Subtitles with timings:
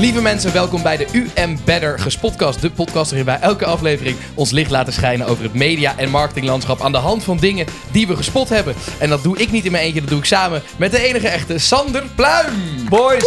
[0.00, 2.60] Lieve mensen, welkom bij de UM Better Gespotcast.
[2.60, 6.80] De podcast waarin wij elke aflevering ons licht laten schijnen over het media- en marketinglandschap
[6.82, 8.74] aan de hand van dingen die we gespot hebben.
[8.98, 11.28] En dat doe ik niet in mijn eentje, dat doe ik samen met de enige
[11.28, 12.54] echte Sander Pluim.
[12.88, 13.24] Boys!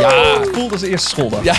[0.00, 0.38] Ja.
[0.52, 1.42] Voelt als eerste schooldag.
[1.42, 1.54] Ja.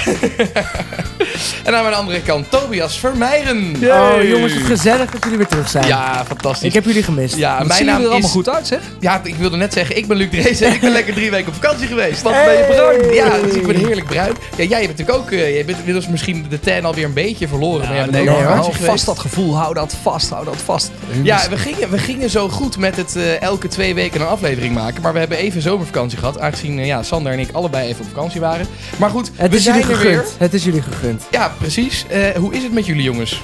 [1.66, 3.76] en aan mijn andere kant Tobias Vermeijren.
[3.84, 5.88] Oh jongens, het gezellig dat jullie weer terug zijn.
[5.88, 6.68] Ja, fantastisch.
[6.68, 7.36] Ik heb jullie gemist.
[7.36, 8.80] ja, mijn zien naam jullie er allemaal goed uit, zeg.
[9.00, 11.48] Ja, ik wilde net zeggen, ik ben Luc Drees en ik ben lekker drie weken
[11.48, 12.22] op vakantie geweest.
[12.22, 13.14] Wat ben je bruin.
[13.14, 14.34] Ja, dus ik ben heerlijk bruin.
[14.58, 17.48] Ja, jij bent natuurlijk ook, eh, jij bent inmiddels misschien de tan alweer een beetje
[17.48, 17.86] verloren.
[17.88, 19.56] maar jij bent nee, ook hou vast dat gevoel.
[19.56, 20.92] Hou dat vast, hou dat vast.
[21.24, 24.74] Ja, we gingen, we gingen zo goed met het eh, elke twee weken een aflevering
[24.74, 25.02] maken.
[25.02, 26.40] Maar we hebben even zomervakantie gehad.
[26.40, 28.68] Aangezien eh, ja, Sander en ik allebei even op vakantie waren.
[28.98, 30.06] Maar goed, Het we is zijn jullie weer.
[30.14, 30.36] gegund.
[30.38, 31.24] Het is jullie gegund.
[31.32, 32.06] Ja, precies.
[32.38, 33.42] Hoe is het met jullie jongens?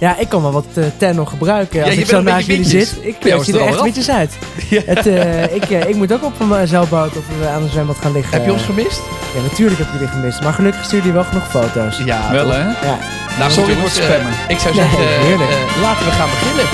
[0.00, 1.84] Ja, ik kan wel wat eh ten nog gebruiken.
[1.84, 2.96] Als je ik zo naast jullie zit.
[3.02, 4.32] Ik Ja, was zie er echt witjes uit.
[4.70, 4.80] Ja.
[4.86, 7.96] Het, eh, ik, eh, ik moet ook op een zeilboot of we aan een zwembad
[8.00, 8.32] gaan liggen.
[8.36, 9.00] Heb je ons gemist?
[9.34, 10.42] Ja, natuurlijk heb ik jullie gemist.
[10.42, 11.98] Maar gelukkig stuur jullie wel genoeg foto's.
[12.04, 12.58] Ja, Wel, hè?
[12.58, 12.98] Ja.
[13.38, 14.32] Nou, Sorry voor spammen.
[14.48, 15.50] eh, ik zou Nee, zeggen, eh, heerlijk.
[15.50, 16.66] eh, laten we gaan beginnen.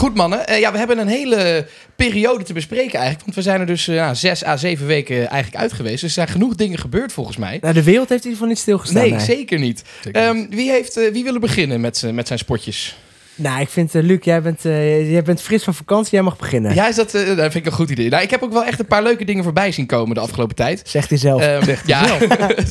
[0.00, 3.24] Goed mannen, Eh, ja, we hebben een hele periode te bespreken eigenlijk.
[3.24, 6.00] Want we zijn er dus ja, zes à zeven weken eigenlijk uit geweest.
[6.00, 7.58] Dus er zijn genoeg dingen gebeurd volgens mij.
[7.60, 9.02] Nou, de wereld heeft in ieder geval niet stilgestaan.
[9.02, 9.20] Nee, nee.
[9.20, 9.82] zeker niet.
[10.02, 12.96] Zeker Ehm, wie, heeft, eh, wie wil er beginnen met, met zijn spotjes?
[13.40, 16.10] Nou, ik vind, eh, Luc, jij bent, eh, jij bent fris van vakantie.
[16.12, 16.74] Jij mag beginnen.
[16.74, 18.08] Ja, is dat, eh, dat vind ik een goed idee.
[18.08, 20.56] Nou, ik heb ook wel echt een paar leuke dingen voorbij zien komen de afgelopen
[20.56, 20.82] tijd.
[20.84, 21.42] Zegt hij zelf.
[21.42, 22.18] Ehm, ja,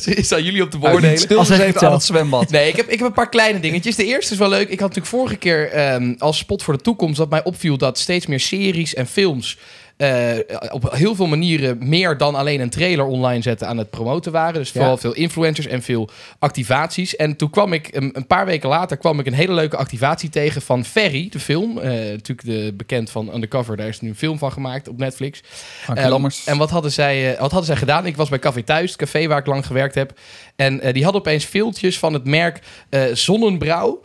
[0.04, 2.50] is aan jullie op Als hij stilgezeten het aan het zwembad.
[2.50, 3.96] Nee, ik heb, ik heb een paar kleine dingetjes.
[3.96, 4.68] De eerste is wel leuk.
[4.68, 7.98] Ik had natuurlijk vorige keer ehm, als spot voor de toekomst dat mij opviel dat
[7.98, 9.58] steeds meer series en films
[10.00, 14.32] eh, op heel veel manieren meer dan alleen een trailer online zetten aan het promoten
[14.32, 14.54] waren.
[14.54, 14.96] Dus vooral Ja.
[14.96, 17.16] veel influencers en veel activaties.
[17.16, 20.28] En toen kwam ik een, een paar weken later kwam ik een hele leuke activatie
[20.28, 21.78] tegen van Ferry, de film.
[21.78, 23.76] Eh, natuurlijk de, bekend van Undercover.
[23.76, 25.42] Daar is nu een film van gemaakt op Netflix.
[25.94, 26.28] Ehm.
[26.44, 28.06] En wat hadden, zij, eh, wat hadden zij gedaan?
[28.06, 30.18] Ik was bij Café Thuis, het café waar ik lang gewerkt heb.
[30.56, 32.60] En die hadden opeens filmpjes van het merk
[33.12, 34.00] Zonnenbrouw.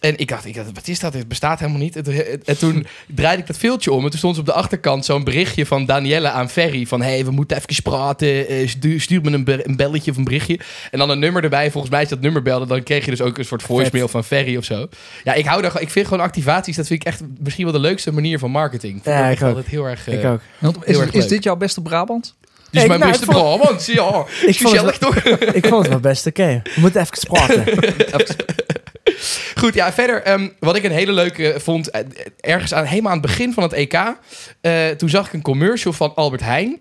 [0.00, 1.14] En ik dacht, ik dacht, wat is dat?
[1.14, 1.96] Het bestaat helemaal niet.
[1.96, 4.04] En, toen- en toen draaide ik dat filmpje om.
[4.04, 6.86] En toen stond ze op de achterkant zo'n berichtje van Danielle aan Ferry.
[6.86, 8.48] Van, hé, hey, we moeten even praten.
[8.48, 10.58] Eh, stuur, stuur me een, be- een belletje of een berichtje.
[10.90, 11.70] En dan een nummer erbij.
[11.70, 12.66] Volgens mij is dat nummer belde.
[12.66, 14.88] Dan kreeg je dus ook een soort voicemail van Ferry of zo.
[15.24, 17.80] Ja, ik hou daar Ik vind gewoon activaties, dat vind ik echt misschien wel de
[17.80, 18.98] leukste manier van marketing.
[18.98, 19.48] Ik Ja, ik echt ook.
[19.48, 20.08] altijd heel erg...
[20.08, 20.40] ik eh, ook.
[20.58, 21.28] Heel Is, erg is leuk.
[21.28, 22.34] dit jouw beste Brabant?
[22.40, 23.86] Dit is Ik- mijn nou, beste ik vond- Brabant.
[23.86, 25.16] Ja, Ik vond, het, toch?
[25.54, 26.60] ik vond het wel best oké.
[26.74, 27.64] We moeten even praten.
[29.54, 30.22] Goed, ja, verder.
[30.22, 32.00] ehm, wat ik een hele leuke vond, eh,
[32.40, 33.94] ergens aan, helemaal aan het begin van het EK,
[34.60, 36.80] eh, toen zag ik een commercial van Albert Heijn.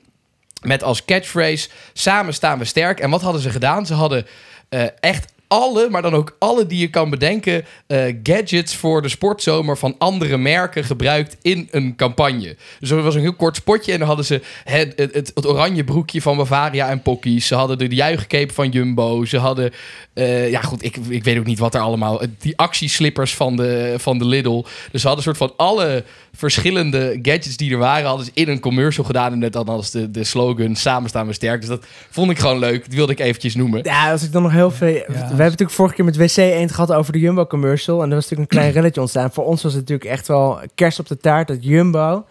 [0.61, 2.99] Met als catchphrase: Samen staan we sterk.
[2.99, 3.85] En wat hadden ze gedaan?
[3.85, 4.27] Ze hadden
[4.69, 9.09] eh, echt alle, maar dan ook alle die je kan bedenken, eh, gadgets voor de
[9.09, 12.55] sportzomer van andere merken gebruikt in een campagne.
[12.79, 15.47] Dus er was een heel kort spotje en dan hadden ze het, het, het, het
[15.47, 17.47] oranje broekje van Bavaria en Pockies.
[17.47, 19.25] Ze hadden de juichcape van Jumbo.
[19.25, 19.71] Ze hadden,
[20.13, 23.95] eh, ja goed, ik, ik weet ook niet wat er allemaal, die actieslippers van de,
[23.97, 24.65] van de Lidl.
[24.91, 26.03] Dus ze hadden een soort van alle
[26.37, 29.31] verschillende gadgets die er waren, hadden ze in een commercial gedaan.
[29.31, 31.59] En net dan als de, de slogan, samen staan we sterk.
[31.59, 32.85] Dus dat vond ik gewoon leuk.
[32.85, 33.79] Dat wilde ik eventjes noemen.
[33.83, 34.87] Ja, als ik dan nog heel veel...
[34.87, 38.03] We hebben natuurlijk vorige keer met WC Eend gehad over de Jumbo commercial.
[38.03, 39.31] En er was natuurlijk een klein relletje ontstaan.
[39.31, 42.25] Voor ons was het natuurlijk echt wel kerst op de taart dat Jumbo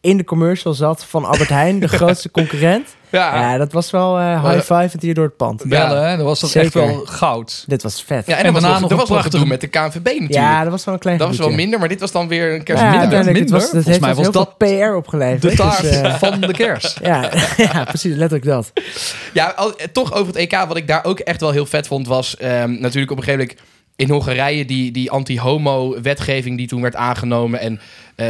[0.00, 2.96] in de commercial zat van Albert Heijn, de grootste concurrent.
[3.10, 5.64] Ja, Ja, dat was wel eh high five hier door het pand.
[5.66, 6.16] Bellen, hè?
[6.16, 7.64] Dat was dat echt wel goud.
[7.66, 8.26] Dit was vet.
[8.26, 10.32] Ja, en, En was daarna nog, nog er een was gedoe met de KNVB natuurlijk.
[10.32, 12.54] Ja, dat was wel een klein dat was wel minder, maar dit was dan weer
[12.54, 13.18] een kerst Ja, minder.
[13.18, 14.54] het was, het Volgens heeft mij was veel
[14.88, 15.42] PR opgeleverd.
[15.42, 16.98] De taart Dus, eh, van de kerst.
[17.02, 18.72] ja, ja, precies, letterlijk dat.
[19.32, 21.86] Ja, al- eh, toch over het EK, wat ik daar ook echt wel heel vet
[21.86, 23.66] vond, was ehm, natuurlijk op een gegeven moment
[23.96, 27.60] in Hongarije die, die anti-homo-wetgeving die toen werd aangenomen.
[27.60, 27.80] En eh,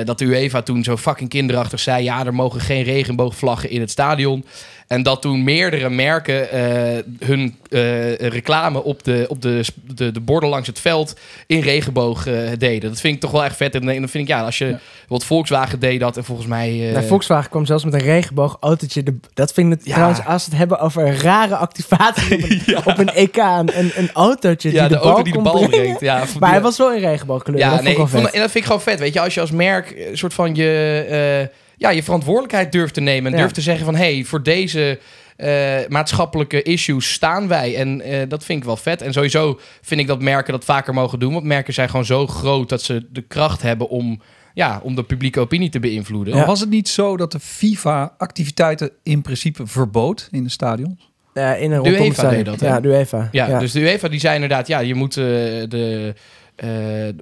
[0.04, 3.90] dat de UEFA toen zo fucking kinderachtig zei, ja, er mogen geen regenboogvlaggen in het
[3.90, 4.44] stadion.
[4.88, 9.64] En dat toen meerdere merken eh, hun eh, reclame op, de, op de,
[9.94, 12.90] de, de borden langs het veld in regenboog eh, deden.
[12.90, 13.74] Dat vind ik toch wel echt vet.
[13.74, 14.66] En dan vind ik, ja, als je...
[14.66, 14.78] Ja.
[15.08, 16.90] Wat Volkswagen deed dat en volgens mij...
[16.92, 19.02] Nou, Volkswagen kwam zelfs met een regenboogautootje.
[19.02, 19.92] De, dat vind ik Ja.
[19.92, 23.36] trouwens, als we het hebben over een rare activatie op een, op een EK.
[23.36, 26.00] Een, een, autootje ja, die de, auto die de bal brengt.
[26.00, 27.58] Ja, Maar hij was wel in regenboogkleur.
[27.58, 28.98] Ja, dat nee, vond ik vond, en dat vind ik gewoon vet.
[28.98, 33.00] Weet je, als je als merk een soort van je, ja, je verantwoordelijkheid durft te
[33.00, 33.26] nemen.
[33.26, 33.38] En Ja.
[33.38, 34.98] durft te zeggen van, hé, hey, voor deze
[35.36, 37.76] eh, maatschappelijke issues staan wij.
[37.76, 39.02] En eh, dat vind ik wel vet.
[39.02, 41.32] En sowieso vind ik dat merken dat vaker mogen doen.
[41.32, 44.20] Want merken zijn gewoon zo groot dat ze de kracht hebben om,
[44.54, 46.46] ja, om de publieke opinie te beïnvloeden.
[46.46, 50.98] Was het niet zo dat de FIFA activiteiten in principe verbood in de stadion?
[51.34, 52.66] Ja, in een De UEFA deed dat, hè?
[52.66, 53.28] Ja, de UEFA.
[53.32, 56.14] Ja, dus de UEFA die zei inderdaad, ja, je moet eh, de,
[56.58, 56.68] eh,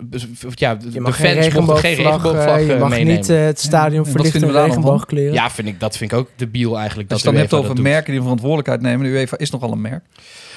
[0.03, 2.89] dus- ja, de Je de mag geen fans mochten geen regenboogvlag, regenboogvlag eh, je mag
[2.89, 3.15] meenemen.
[3.15, 5.35] niet eh, het stadion wat verlichten vinden met regenboogkleuren.
[5.35, 7.11] ja, vind ik, dat vind ik ook debiel eigenlijk.
[7.13, 9.07] Als dat je het dan hebt over merken die een verantwoordelijkheid nemen.
[9.07, 10.05] De UEFA is nogal een merk.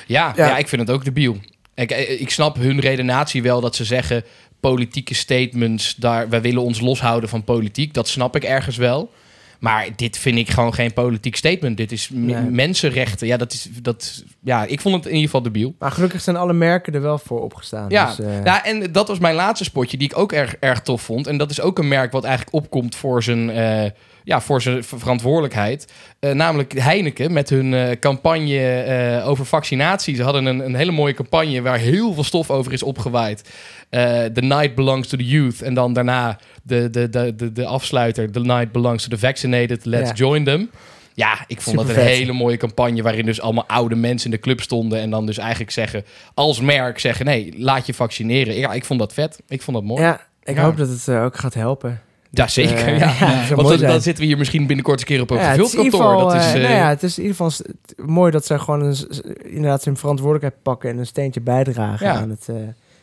[0.07, 0.47] Ja, ja.
[0.47, 0.57] Ja.
[0.57, 1.37] ik vind het ook debiel.
[1.75, 4.23] Ik, ik snap hun redenatie wel dat ze zeggen...
[4.59, 7.93] politieke statements, daar, wij willen ons loshouden van politiek.
[7.93, 9.11] Dat snap ik ergens wel.
[9.59, 11.77] Maar dit vind ik gewoon geen politiek statement.
[11.77, 12.35] Dit is Nee.
[12.41, 13.27] mensenrechten.
[13.27, 15.75] Ja, dat is, dat, ja, ik vond het in ieder geval debiel.
[15.79, 17.85] Maar gelukkig zijn alle merken er wel voor opgestaan.
[17.89, 20.81] Ja, dus, eh, ja, en dat was mijn laatste spotje die ik ook erg, erg
[20.81, 21.27] tof vond.
[21.27, 23.89] En dat is ook een merk wat eigenlijk opkomt voor zijn, eh,
[24.23, 25.91] ja, voor zijn ver- verantwoordelijkheid.
[26.19, 30.15] Eh, namelijk Heineken met hun campagne over vaccinatie.
[30.15, 33.49] Ze hadden een, een hele mooie campagne waar heel veel stof over is opgewaaid.
[33.89, 35.61] Eh, the night belongs to the youth.
[35.61, 38.31] En dan daarna de, de, de, de, de afsluiter.
[38.31, 39.85] The night belongs to the vaccinated.
[39.85, 40.15] Let's Ja.
[40.15, 40.69] join them.
[41.13, 44.41] Ja, ik vond dat een hele mooie campagne waarin dus allemaal oude mensen in de
[44.43, 46.03] club stonden en dan dus eigenlijk zeggen,
[46.33, 48.55] als merk zeggen, nee, laat je vaccineren.
[48.55, 49.39] Ja, ik vond dat vet.
[49.47, 50.01] Ik vond dat mooi.
[50.01, 50.63] Ja, ik Ja.
[50.63, 52.01] hoop dat het eh, ook gaat helpen.
[52.45, 52.77] zeker.
[52.87, 53.13] Eh, ja.
[53.19, 55.55] ja, dat zou Want dan, zitten we hier misschien binnenkort een keer op een Ja,
[55.57, 57.65] Dat is, eh, eh, nou ja, het is in ieder geval
[58.05, 58.95] mooi dat ze gewoon een,
[59.43, 62.13] inderdaad hun verantwoordelijkheid pakken en een steentje bijdragen Ja.
[62.15, 62.55] aan het eh,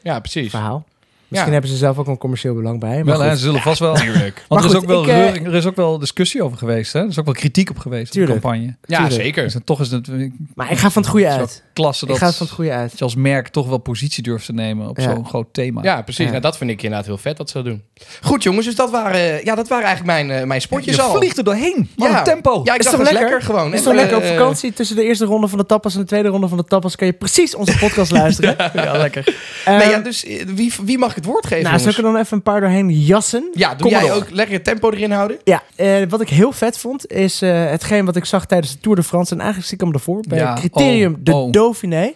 [0.06, 0.52] ja, precies.
[0.52, 0.84] verhaal.
[1.28, 1.58] Misschien Ja.
[1.58, 3.04] hebben ze zelf ook een commercieel belang bij.
[3.04, 3.94] Maar Wel, hè, ze zullen vast wel.
[4.04, 4.44] Tuurlijk.
[4.48, 6.92] Want er, goed, is ook wel ik, eh, er is ook wel discussie over geweest.
[6.92, 7.00] Hè?
[7.00, 8.40] Er is ook wel kritiek op geweest in de Tuurlijk.
[8.40, 8.76] campagne.
[8.84, 9.20] Ja, Tuurlijk.
[9.22, 9.42] zeker.
[9.44, 11.62] Dus en toch is het ik- maar ik ga van het goede uit.
[11.72, 12.88] klasse Ik dat, ga van het goede uit.
[12.90, 15.02] dat je als merk toch wel positie durft te nemen op Ja.
[15.14, 15.82] zo'n groot thema.
[15.82, 16.24] Ja, precies.
[16.24, 16.30] Ja.
[16.30, 17.82] Nou, dat vind ik inderdaad heel vet dat ze dat doen.
[18.22, 21.14] Goed jongens, dus dat waren, ja, dat waren eigenlijk mijn, eh, mijn spotjes je al.
[21.16, 21.88] vliegt er doorheen.
[21.96, 22.18] Wat Ja.
[22.18, 22.60] een tempo.
[22.64, 23.30] Ja, ik Is dacht toch dat is lekker?
[23.30, 23.74] lekker gewoon.
[23.74, 26.06] Is toch lekker op eh, vakantie tussen de eerste ronde van de tapas en de
[26.06, 28.56] tweede ronde van de tapas kan je precies onze podcast luisteren.
[28.74, 29.36] Ja, lekker.
[29.64, 31.96] Eh, Nee, ja, dus eh, wie, wie mag het woord geven nou, jongens?
[31.98, 33.50] ik er dan even een paar doorheen jassen?
[33.54, 35.38] Ja, doe Kom jij ook lekker het tempo erin houden?
[35.44, 38.80] Ja, eh, wat ik heel vet vond, is eh, hetgeen wat ik zag tijdens de
[38.80, 39.32] Tour de France.
[39.32, 40.24] En eigenlijk zie ik hem ervoor.
[40.28, 41.52] Bij Ja, Criterium oh, de oh.
[41.52, 42.12] Dauphiné.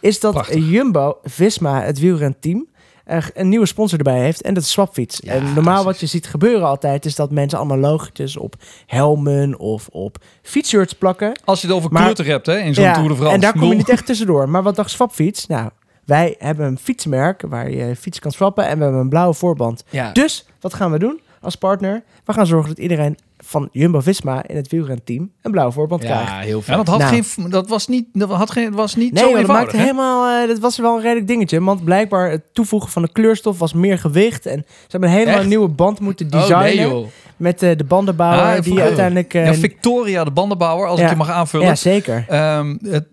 [0.00, 0.70] Is dat Prachtig.
[0.70, 2.66] Jumbo, Visma, het wielrenteam,
[3.04, 4.42] er een nieuwe sponsor erbij heeft.
[4.42, 5.20] En dat is Swapfiets.
[5.22, 8.54] Ja, en normaal wat je ziet gebeuren altijd, is dat mensen allemaal logotjes op
[8.86, 11.40] helmen of op fietsshirts plakken.
[11.44, 13.34] Als je het over Maar- kleuter hebt hè, in zo'n Tour de France.
[13.34, 14.48] en daar kom je niet echt tussendoor.
[14.48, 15.46] Maar wat dacht Swapfiets?
[15.46, 15.70] Nou,
[16.06, 18.66] wij hebben een fietsmerk waar je fiets kan swappen.
[18.66, 19.84] En we hebben een blauwe voorband.
[19.90, 20.12] Ja.
[20.12, 22.02] Dus wat gaan we doen als partner?
[22.24, 26.28] We gaan zorgen dat iedereen van Jumbo-Visma in het wielrenteam een blauwe voorband krijgt.
[26.30, 26.62] Ja, heel.
[26.66, 27.22] Ja, dat, had Nou.
[27.22, 29.82] geen, dat was niet, dat had geen, was niet Nee, zo dat maakte hè?
[29.82, 30.42] helemaal.
[30.42, 31.60] eh, dat was wel een redelijk dingetje.
[31.62, 34.46] Want blijkbaar het toevoegen van de kleurstof was meer gewicht.
[34.46, 35.42] En ze hebben helemaal Echt?
[35.42, 36.64] een nieuwe band moeten Oh, designen.
[36.76, 37.06] nee joh.
[37.36, 39.34] met eh, de bandenbouwer Ah, die uiteindelijk.
[39.34, 41.04] eh, Ja, Victoria, de bandenbouwer, als Ja.
[41.04, 41.66] ik je mag aanvullen.
[41.66, 42.24] ja, zeker.
[42.28, 43.06] Ehm, het,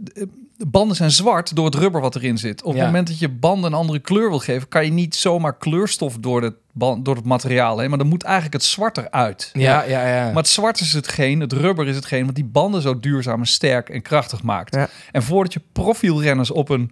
[0.62, 2.64] de banden zijn zwart door het rubber wat erin zit.
[2.64, 2.78] Op Ja.
[2.78, 6.18] het moment dat je banden een andere kleur wil geven, kan je niet zomaar kleurstof
[6.18, 7.90] door, de band, door het materiaal heen.
[7.90, 9.50] Maar dan moet eigenlijk het zwart eruit.
[9.54, 10.26] Ja, ja, ja.
[10.26, 13.46] Maar het zwart is hetgeen, het rubber is hetgeen wat die banden zo duurzaam en
[13.48, 14.76] sterk en krachtig maakt.
[14.76, 14.88] Ja.
[15.12, 16.92] En voordat je profielrenners op een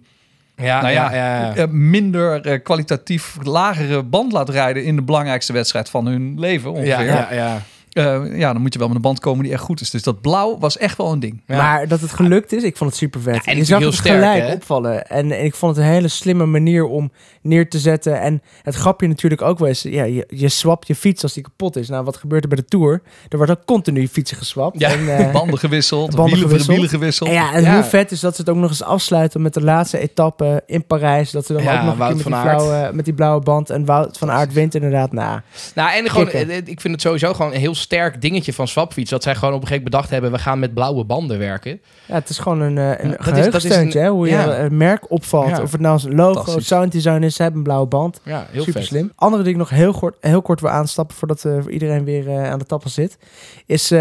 [0.56, 1.54] ja, nou ja, ja, ja.
[1.54, 6.70] eh, minder eh, kwalitatief lagere band laat rijden in de belangrijkste wedstrijd van hun leven
[6.70, 7.04] ongeveer.
[7.04, 8.14] ja, ja, ja.
[8.24, 9.90] Eh, ja, dan moet je wel met een band komen die echt goed is.
[9.90, 11.42] Dus dat blauw was echt wel een ding.
[11.46, 11.56] Ja.
[11.56, 13.44] Maar dat het gelukt is, ik vond het super vet.
[13.44, 14.54] Ja, en je zag natuurlijk het heel sterk, gelijk hè?
[14.54, 15.06] opvallen.
[15.06, 18.20] En, en ik vond het een hele slimme manier om neer te zetten.
[18.20, 21.76] En het grapje natuurlijk ook was, ja, je, je swapt je fiets als die kapot
[21.76, 21.88] is.
[21.88, 23.02] Nou, wat gebeurt er bij de Tour?
[23.28, 24.80] Er wordt ook continu fietsen geswapt.
[24.80, 24.90] Ja.
[24.90, 26.72] En, eh, Banden gewisseld, Banden wielen, gewisseld.
[26.76, 27.28] wielen gewisseld.
[27.28, 27.74] en ja, en Ja.
[27.74, 30.84] hoe vet is dat ze het ook nog eens afsluiten met de laatste etappe in
[30.86, 31.30] Parijs.
[31.30, 33.40] Dat ze dan Ja, ook nog een Wout keer met die, blauwe, met die blauwe
[33.40, 33.70] band.
[33.70, 35.42] En Wout van Aert wint inderdaad na.
[35.74, 39.10] Nou, en gewoon, eh, ik vind het sowieso gewoon een heel sterk dingetje van Swapfiets.
[39.10, 41.80] Dat zij gewoon op een gegeven moment bedacht hebben, we gaan met blauwe banden werken.
[42.06, 44.58] Ja, het is gewoon een, eh, een geheugensteuntje, hè, hoe je ja.
[44.58, 45.48] een merk opvalt.
[45.48, 45.62] Ja.
[45.62, 46.66] Of het nou een logo, Fantastisch.
[46.66, 48.20] sounddesign is, ze hebben een blauwe band.
[48.24, 48.88] Ja, heel Super vet.
[48.88, 49.12] slim.
[49.14, 52.50] Andere die ik nog heel kort, heel kort wil aanstappen voordat eh, iedereen weer eh,
[52.50, 53.18] aan de tappen zit,
[53.66, 53.92] is,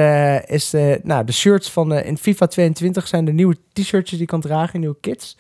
[0.46, 0.72] is
[1.04, 4.80] nou, de shirts van in FIFA 22 zijn de nieuwe t-shirtjes die je kan dragen,
[4.80, 5.38] nieuwe kits.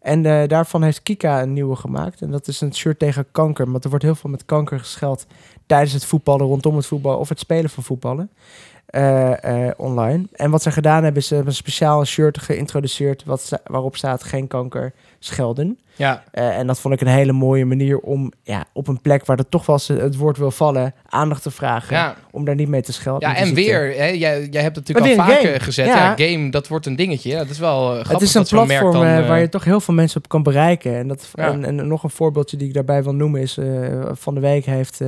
[0.00, 2.22] En eh, daarvan heeft Kika een nieuwe gemaakt.
[2.22, 3.70] En dat is een shirt tegen kanker.
[3.70, 5.26] Want er wordt heel veel met kanker gescheld
[5.66, 8.30] tijdens het voetballen, rondom het voetbal of het spelen van voetballen.
[8.90, 10.26] Eh, eh, online.
[10.32, 14.24] En wat ze gedaan hebben, is ze hebben een speciaal shirt geïntroduceerd wat, waarop staat
[14.24, 15.78] geen kanker schelden.
[15.94, 19.26] Ja, Eh, en dat vond ik een hele mooie manier om ja, op een plek
[19.26, 21.96] waar er toch wel eens het woord wil vallen, aandacht te vragen.
[21.96, 22.16] ja.
[22.30, 23.28] Om daar niet mee te schelden.
[23.28, 25.60] ja en weer, hè, jij, jij hebt het natuurlijk al vaker game.
[25.60, 25.86] gezet.
[25.86, 26.14] Ja.
[26.16, 26.26] Ja.
[26.26, 27.30] game, dat wordt een dingetje.
[27.30, 29.94] Ja, dat is wel grappig Het is een platform dan, waar je toch heel veel
[29.94, 30.96] mensen op kan bereiken.
[30.96, 33.58] En, dat, en, en nog een voorbeeldje die ik daarbij wil noemen is...
[34.12, 35.00] van de week heeft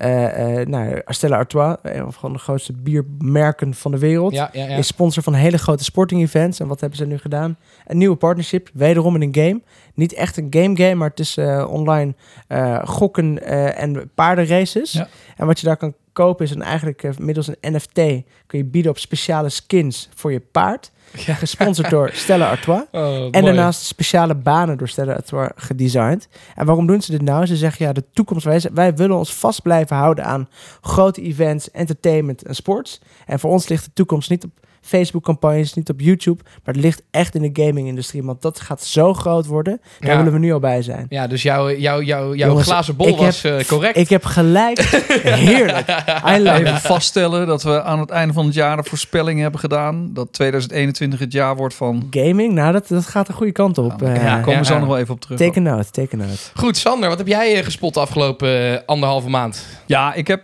[0.00, 1.76] eh eh, eh, nou, Stella Artois...
[1.82, 4.32] een van de grootste biermerken van de wereld...
[4.32, 4.76] Ja, ja, ja.
[4.76, 6.60] is sponsor van hele grote sporting events.
[6.60, 7.56] En wat hebben ze nu gedaan?
[7.86, 9.60] Een nieuwe partnership, wederom in een game.
[9.94, 12.14] Niet echt een game game, maar het is eh, online
[12.46, 15.02] eh, gokken eh, en paardenraces.
[15.36, 16.54] En wat je daar kan kopen is.
[16.54, 20.90] En eigenlijk eh, middels een NFT kun je bieden op speciale skins voor je paard.
[21.26, 21.34] Ja.
[21.34, 22.82] Gesponsord door Stella Artois.
[22.92, 26.28] Oh, En daarnaast speciale banen door Stella Artois gedesigned.
[26.54, 27.46] En waarom doen ze dit nou?
[27.46, 28.44] Ze zeggen ja, de toekomst.
[28.44, 30.48] Wij, wij willen ons vast blijven houden aan
[30.80, 33.00] grote events, entertainment en sports.
[33.26, 34.50] En voor ons ligt de toekomst niet op
[34.80, 36.42] Facebook-campagnes, niet op YouTube.
[36.64, 38.22] Maar het ligt echt in de gaming-industrie.
[38.22, 39.80] Want dat gaat zo groot worden.
[40.00, 40.16] Daar Ja.
[40.16, 41.06] willen we nu al bij zijn.
[41.08, 43.96] Ja, dus jouw, jouw, jouw, jouw Jongens, glazen bol was eh, correct.
[43.96, 44.78] Ik heb gelijk.
[45.22, 45.88] Heerlijk.
[46.26, 49.60] I love Even vaststellen dat we aan het einde van het jaar de voorspelling hebben
[49.60, 50.10] gedaan.
[50.12, 52.06] Dat 2021 het jaar wordt van...
[52.10, 53.98] Gaming, nou dat, dat gaat de goede kant op.
[53.98, 54.78] Daar Eh, Ja, komen we zo ja.
[54.78, 55.38] nog wel even op terug.
[55.38, 56.38] Take a note, take a note.
[56.54, 59.66] Goed, Sander, wat heb jij eh, gespot de afgelopen anderhalve maand?
[59.86, 60.42] Ja, ik heb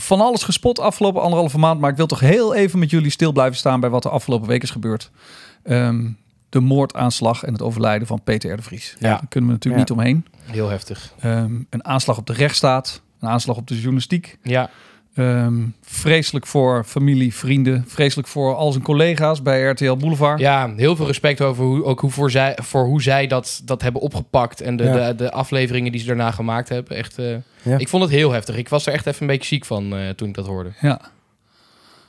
[0.00, 1.80] van alles gespot afgelopen anderhalve maand.
[1.80, 4.48] Maar ik wil toch heel even met jullie stil blijven staan bij wat er afgelopen
[4.48, 5.10] week is gebeurd.
[5.62, 6.08] Ehm,
[6.48, 8.56] de moordaanslag en het overlijden van Peter R.
[8.56, 8.96] de Vries.
[8.98, 9.08] Ja.
[9.08, 9.94] Daar kunnen we natuurlijk Ja.
[9.94, 10.26] niet omheen.
[10.52, 11.12] Heel heftig.
[11.20, 13.02] Ehm, een aanslag op de rechtsstaat.
[13.20, 14.38] Een aanslag op de journalistiek.
[14.42, 14.70] Ja,
[15.20, 17.84] Ehm, vreselijk voor familie, vrienden.
[17.86, 20.40] Vreselijk voor al zijn collega's bij RTL Boulevard.
[20.40, 23.82] ja heel veel respect over hoe, ook hoe voor, zij, voor hoe zij dat, dat
[23.82, 24.60] hebben opgepakt.
[24.60, 25.08] En de, Ja.
[25.08, 26.96] de, de afleveringen die ze daarna gemaakt hebben.
[26.96, 27.26] Echt, eh,
[27.62, 27.78] Ja.
[27.78, 28.56] Ik vond het heel heftig.
[28.56, 30.70] Ik was er echt even een beetje ziek van eh, toen ik dat hoorde.
[30.80, 31.00] Ja.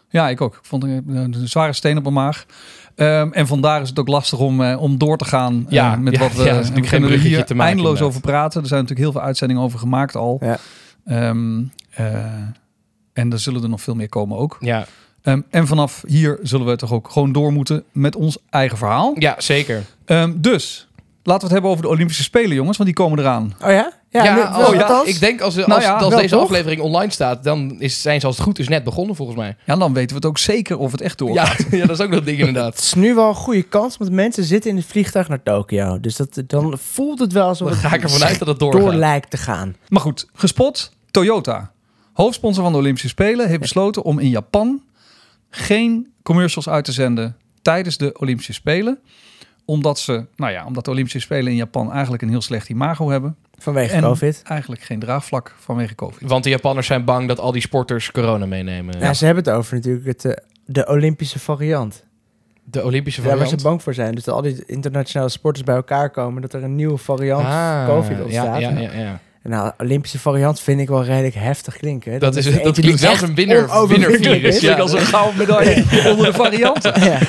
[0.09, 0.53] Ja, ik ook.
[0.55, 2.45] Ik vond het een, een zware steen op mijn maag.
[2.95, 6.13] Ehm, en vandaar is het ook lastig om, eh, om door te gaan Ja, met
[6.13, 6.43] ja, wat we...
[6.43, 8.03] ja, we geen er hier te maken, eindeloos inderdaad.
[8.07, 8.61] over praten.
[8.61, 10.37] Er zijn natuurlijk heel veel uitzendingen over gemaakt al.
[10.41, 10.57] Ja.
[11.05, 12.25] Ehm, eh,
[13.13, 14.57] en er zullen er nog veel meer komen ook.
[14.59, 14.85] Ja,
[15.21, 19.13] Ehm, en vanaf hier zullen we toch ook gewoon door moeten met ons eigen verhaal.
[19.19, 19.83] ja zeker.
[20.05, 20.87] Ehm, dus,
[21.23, 22.77] laten we het hebben over de Olympische Spelen, jongens.
[22.77, 23.53] Want die komen eraan.
[23.63, 23.91] Oh ja?
[24.09, 26.43] Ja, nu- als- oh ja, ik denk als, als, Nou ja, als deze toch?
[26.43, 29.55] aflevering online staat, dan is, zijn ze als het goed is net begonnen volgens mij.
[29.65, 31.65] Ja, dan weten we het ook zeker of het echt doorgaat.
[31.71, 32.73] Ja, ja dat is ook nog een ding inderdaad.
[32.75, 35.99] Het is nu wel een goede kans, want mensen zitten in het vliegtuig naar Tokio.
[35.99, 38.59] Dus dat, dan voelt het wel alsof Dan het ga ik ervan uit dat het
[38.59, 39.75] door lijkt te gaan.
[39.89, 40.91] Maar goed, gespot.
[41.11, 41.71] Toyota,
[42.21, 44.81] hoofdsponsor van de Olympische Spelen, heeft besloten om in Japan
[45.49, 48.99] geen commercials uit te zenden tijdens de Olympische Spelen.
[49.65, 53.09] Omdat ze, nou ja, omdat de Olympische Spelen in Japan eigenlijk een heel slecht imago
[53.09, 53.35] hebben.
[53.57, 54.41] Vanwege En COVID.
[54.43, 56.29] eigenlijk geen draagvlak vanwege COVID.
[56.29, 58.99] Want de Japanners zijn bang dat al die sporters corona meenemen.
[58.99, 60.31] Ja, ze hebben het over natuurlijk het, eh,
[60.65, 62.03] de Olympische variant.
[62.63, 63.61] De Olympische Daar waar variant.
[63.61, 64.15] ze bang voor zijn.
[64.15, 66.41] Dus dat al die internationale sporters bij elkaar komen.
[66.41, 68.59] Dat er een nieuwe variant Ah, COVID ja, ontstaat.
[68.59, 68.89] ja, ja, ja.
[68.91, 72.11] En nou, Olympische variant vind ik wel redelijk heftig klinken.
[72.11, 72.17] hè.
[72.19, 74.55] Dat, is, dat klinkt zelfs een winner, winnervirus.
[74.55, 74.61] is.
[74.61, 74.75] Ja.
[74.77, 77.03] als een gouden medaille onder de varianten.
[77.03, 77.19] Ja.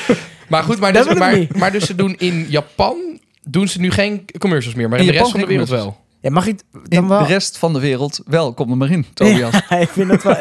[0.48, 2.96] Maar goed, maar Dat dus, maar, maar dus ze doen in Japan
[3.44, 5.96] doen ze nu geen commercials meer, maar in, In de rest van de wereld wel.
[6.22, 7.18] Ja, mag ik In dan wel...
[7.18, 8.54] de rest van de wereld wel.
[8.54, 9.62] Kom er maar in, Tobias.
[9.68, 10.36] Ja, ik vind dat wel...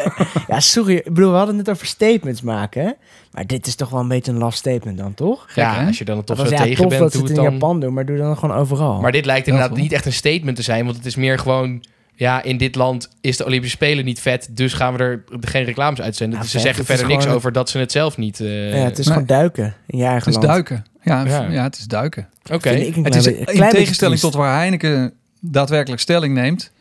[0.48, 0.96] Ja, sorry.
[0.96, 2.84] Ik bedoel, we hadden het net over statements maken.
[2.86, 2.92] hè.
[3.32, 5.44] Maar dit is toch wel een beetje een last statement dan, toch?
[5.48, 5.86] Gek, ja, hè?
[5.88, 7.38] als je dan toch Dat zo was ja, tegen tof bent, dat ze doe het
[7.38, 7.60] het in dan.
[7.60, 9.02] Japan doen, maar doe dan gewoon overal.
[9.02, 9.82] Maar dit lijkt inderdaad wel.
[9.82, 11.84] niet echt een statement te zijn, want het is meer gewoon...
[12.16, 15.64] Ja, in dit land is de Olympische Spelen niet vet, dus gaan we er geen
[15.64, 16.36] reclames uitzenden.
[16.38, 18.18] Ja, dus ze vet, zeggen het is verder niks gewoon- over dat ze het zelf
[18.18, 18.40] niet...
[18.40, 19.14] eh, ja, het is Nee.
[19.14, 20.48] gewoon duiken in je Het eigen is land.
[20.48, 20.86] duiken.
[21.02, 21.42] Ja, Ja.
[21.50, 21.64] ja.
[21.64, 22.30] het is duiken.
[22.52, 24.22] Oké, Het is in tegenstelling triest.
[24.22, 26.72] tot waar Heineken daadwerkelijk stelling neemt.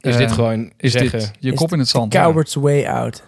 [0.00, 1.18] is eh, dit gewoon Is zeggen...
[1.18, 2.12] dit je Is kop in het zand?
[2.12, 3.22] Coward's way out.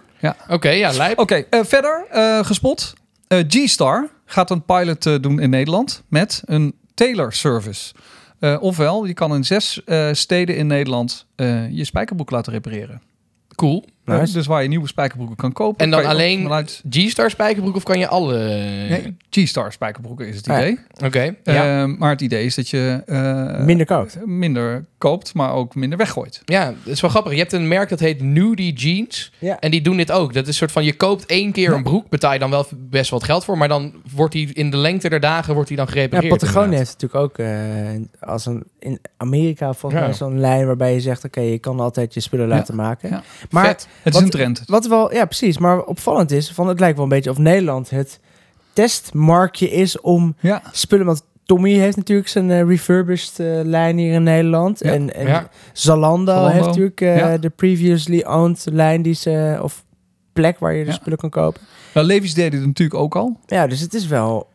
[0.48, 1.18] Oké, ja, lijp.
[1.18, 2.92] Oké, eh, verder eh, gespot.
[3.28, 7.92] Eh, G-Star gaat een pilot eh, doen in Nederland met een tailor service.
[8.38, 13.02] Eh, ofwel, je kan in zes eh, steden in Nederland eh, je spijkerbroek laten repareren.
[13.54, 13.84] Cool.
[14.04, 14.32] Nice.
[14.32, 15.84] dus waar je nieuwe spijkerbroeken kan kopen.
[15.84, 18.38] En dan alleen vanuit- G-Star spijkerbroek of kan je alle...
[18.88, 20.62] Nee, G-Star spijkerbroeken is het Ah, ja.
[20.66, 20.78] idee.
[21.04, 21.82] Oké, ja.
[21.82, 24.26] Eh, maar het idee is dat je eh, Minder koopt.
[24.26, 26.42] minder koopt, maar ook minder weggooit.
[26.44, 27.32] Ja, dat is wel grappig.
[27.32, 29.32] Je hebt een merk dat heet Nudie Jeans.
[29.38, 29.58] Ja.
[29.60, 30.32] En die doen dit ook.
[30.32, 32.66] Dat is een soort van, je koopt één keer een broek, betaal je dan wel
[32.76, 33.58] best wat geld voor.
[33.58, 36.32] Maar dan wordt die in de lengte der dagen wordt die dan Ja, gerepareerd.
[36.32, 36.88] Patagonia inderdaad.
[36.88, 37.46] heeft natuurlijk ook
[38.18, 40.06] eh, als een in Amerika volgens Ja.
[40.08, 42.54] mij zo'n lijn waarbij je zegt: oké, je kan altijd je spullen Ja.
[42.54, 43.08] laten maken.
[43.08, 43.22] Ja.
[43.50, 43.88] Maar Vet.
[44.02, 44.62] Het Wat- is een trend.
[44.66, 45.58] wat wel, ja, precies.
[45.58, 48.20] Maar opvallend is, van het lijkt wel een beetje of Nederland het
[48.72, 51.06] testmarkje is om Ja, spullen.
[51.06, 54.78] Want Tommy heeft natuurlijk zijn eh, refurbished eh, lijn hier in Nederland.
[54.78, 54.92] Ja.
[54.92, 55.48] En, en Ja.
[55.72, 57.38] Zalando, Zalando, heeft natuurlijk eh, ja.
[57.38, 59.84] de previously owned lijn die ze of
[60.32, 61.60] plek waar je de spullen kan kopen.
[61.94, 63.36] nou, Levi's deden het natuurlijk ook al.
[63.46, 64.50] Ja, dus het is wel.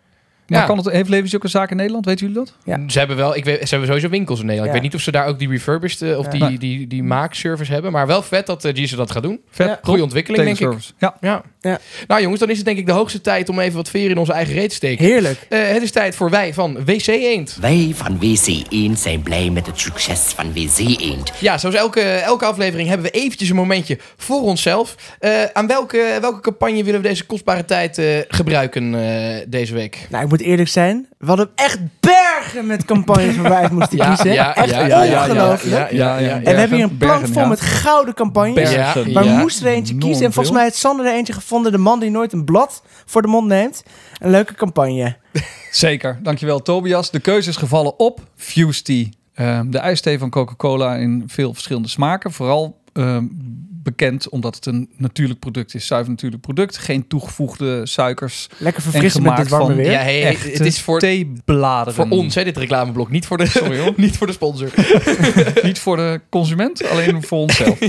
[0.47, 0.65] Maar Ja.
[0.65, 2.05] kan het, heeft Levi's ook een zaak in Nederland?
[2.05, 2.53] Weten jullie dat?
[2.63, 2.89] Ja.
[2.89, 4.71] Ze hebben wel, ik weet, ze hebben sowieso winkels in Nederland.
[4.71, 4.75] Ja.
[4.77, 6.47] Ik weet niet of ze daar ook die refurbished eh, of Ja.
[6.47, 7.91] die, die, die maakservice hebben.
[7.91, 9.39] Maar wel vet dat uh, dat gaat doen.
[9.51, 9.79] Vet.
[9.81, 10.79] Goede ontwikkeling, denk ik.
[10.97, 11.15] Ja.
[11.21, 11.41] Ja.
[11.61, 11.79] Ja.
[12.07, 14.17] Nou jongens, dan is het denk ik de hoogste tijd om even wat veer in
[14.17, 15.05] onze eigen reet te steken.
[15.05, 15.45] Heerlijk.
[15.49, 17.57] Eh, het is tijd voor wij van WC Eend.
[17.61, 21.31] Wij van WC Eend zijn blij met het succes van WC Eend.
[21.39, 24.95] Ja, zoals elke, elke aflevering hebben we eventjes een momentje voor onszelf.
[25.19, 30.07] Eh, aan welke, welke campagne willen we deze kostbare tijd eh, gebruiken eh, deze week?
[30.09, 33.99] Nou, ik moet moet eerlijk zijn, we hadden echt bergen met campagnes waar wij moesten
[33.99, 34.31] kiezen.
[34.33, 35.91] ja, echt ongelooflijk.
[35.91, 38.75] En we hebben hier een plank vol met gouden campagnes.
[39.13, 39.33] Maar Ja.
[39.35, 40.25] we moesten er eentje kiezen.
[40.25, 41.71] En volgens mij heeft Sander er eentje gevonden.
[41.71, 43.83] De man die nooit een blad voor de mond neemt.
[44.19, 45.15] Een leuke campagne.
[45.71, 47.11] Zeker, dankjewel Tobias.
[47.11, 49.05] De keuze is gevallen op Fuse Tea.
[49.33, 52.31] Ehm, de ijsthee van Coca-Cola in veel verschillende smaken.
[52.31, 53.25] Vooral ehm,
[53.83, 55.87] bekend omdat het een natuurlijk product is.
[55.87, 56.77] Zuiver natuurlijk product.
[56.77, 58.47] Geen toegevoegde suikers.
[58.57, 59.91] Lekker En verfrissend met gemaakt dit warme van- weer.
[59.91, 61.93] Ja, hey, het is voor, theebladeren.
[61.93, 63.09] voor ons, hè, dit reclameblok.
[63.09, 63.93] Niet voor de, Sorry, hoor.
[64.05, 64.69] niet voor de sponsor.
[65.63, 67.79] Niet voor de consument, alleen voor onszelf.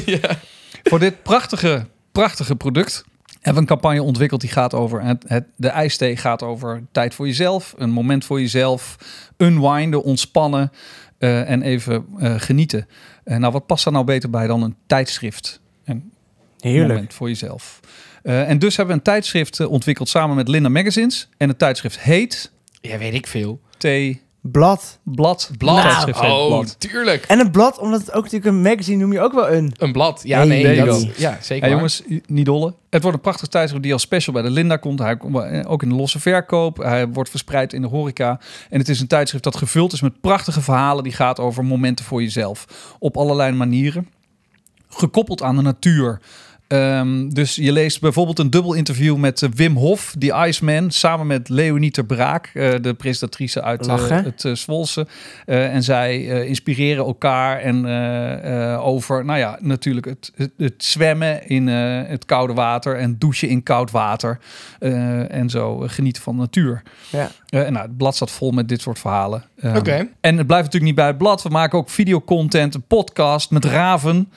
[0.83, 5.03] Voor dit prachtige, prachtige product hebben we een campagne ontwikkeld die gaat over...
[5.03, 8.97] Het, het, de ijsthee gaat over tijd voor jezelf, een moment voor jezelf...
[9.37, 10.73] unwinden, ontspannen
[11.19, 12.87] eh, en even eh, genieten.
[13.29, 15.61] Eh, nou, wat past daar nou beter bij dan een tijdschrift?
[15.85, 16.13] Een
[16.61, 16.89] Heerlijk.
[16.89, 17.81] moment voor jezelf.
[18.23, 21.29] Eh, en dus hebben we een tijdschrift eh, ontwikkeld samen met Linda Magazines.
[21.37, 23.61] En het tijdschrift heet Ja, weet ik veel.
[23.77, 23.85] T...
[24.41, 24.99] Blad.
[25.03, 25.51] Blad.
[25.59, 26.05] Blad.
[26.05, 26.81] Heet oh, Blad.
[26.81, 27.25] tuurlijk.
[27.25, 29.73] En een blad, omdat het ook natuurlijk een magazine noem je ook wel een.
[29.77, 30.21] Een blad.
[30.25, 30.75] Ja, Hey, nee.
[30.75, 32.75] you dat, ja, zeker jongens, niet dolle.
[32.91, 34.99] Het wordt een prachtig tijdschrift die als special bij de Linda komt.
[34.99, 36.77] Hij komt eh, ook in de losse verkoop.
[36.77, 38.41] Hij wordt verspreid in de horeca.
[38.71, 41.05] En het is een tijdschrift dat gevuld is met prachtige verhalen.
[41.05, 42.65] Die gaat over momenten voor jezelf.
[42.99, 44.09] Op allerlei manieren.
[44.89, 46.21] Gekoppeld aan de natuur.
[46.69, 51.27] Ehm, dus je leest bijvoorbeeld een dubbel interview met eh, Wim Hof, die Iceman, samen
[51.27, 54.25] met Leonie ter Braak, eh, de presentatrice uit eh, Lachen.
[54.25, 55.07] het eh, Zwolse.
[55.45, 57.87] En zij inspireren elkaar en
[58.79, 63.63] over, nou ja, natuurlijk het, het, het zwemmen in het koude water en douchen in
[63.63, 64.39] koud water.
[65.29, 66.83] en zo genieten van de natuur.
[67.11, 67.31] Ja.
[67.49, 69.45] En nou, het blad staat vol met dit soort verhalen.
[69.61, 70.09] Ehm, Oké.
[70.21, 71.43] En het blijft natuurlijk niet bij het blad.
[71.43, 74.29] We maken ook videocontent, een podcast met Raven.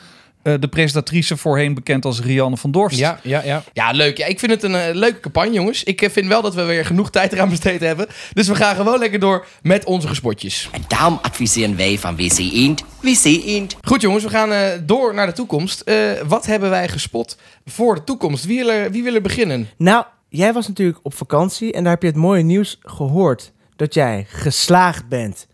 [0.43, 2.97] Eh, de presentatrice voorheen bekend als Rianne van Dorst.
[2.97, 3.63] Ja, ja, ja.
[3.73, 4.17] Ja, leuk.
[4.17, 5.83] Ja, ik vind het een eh, leuke campagne, jongens.
[5.83, 8.07] Ik eh, vind wel dat we weer genoeg tijd eraan besteed hebben.
[8.33, 10.69] Dus we gaan gewoon lekker door met onze gespotjes.
[10.71, 13.77] En daarom adviseren wij van WC Eend, WC Eend.
[13.81, 14.23] Goed, jongens.
[14.23, 15.81] We gaan eh, door naar de toekomst.
[15.81, 18.45] Eh, wat hebben wij gespot voor de toekomst?
[18.45, 19.69] Wie wil er, wie wil er beginnen?
[19.77, 23.51] Nou, jij was natuurlijk op vakantie en daar heb je het mooie nieuws gehoord.
[23.75, 25.47] Dat jij geslaagd bent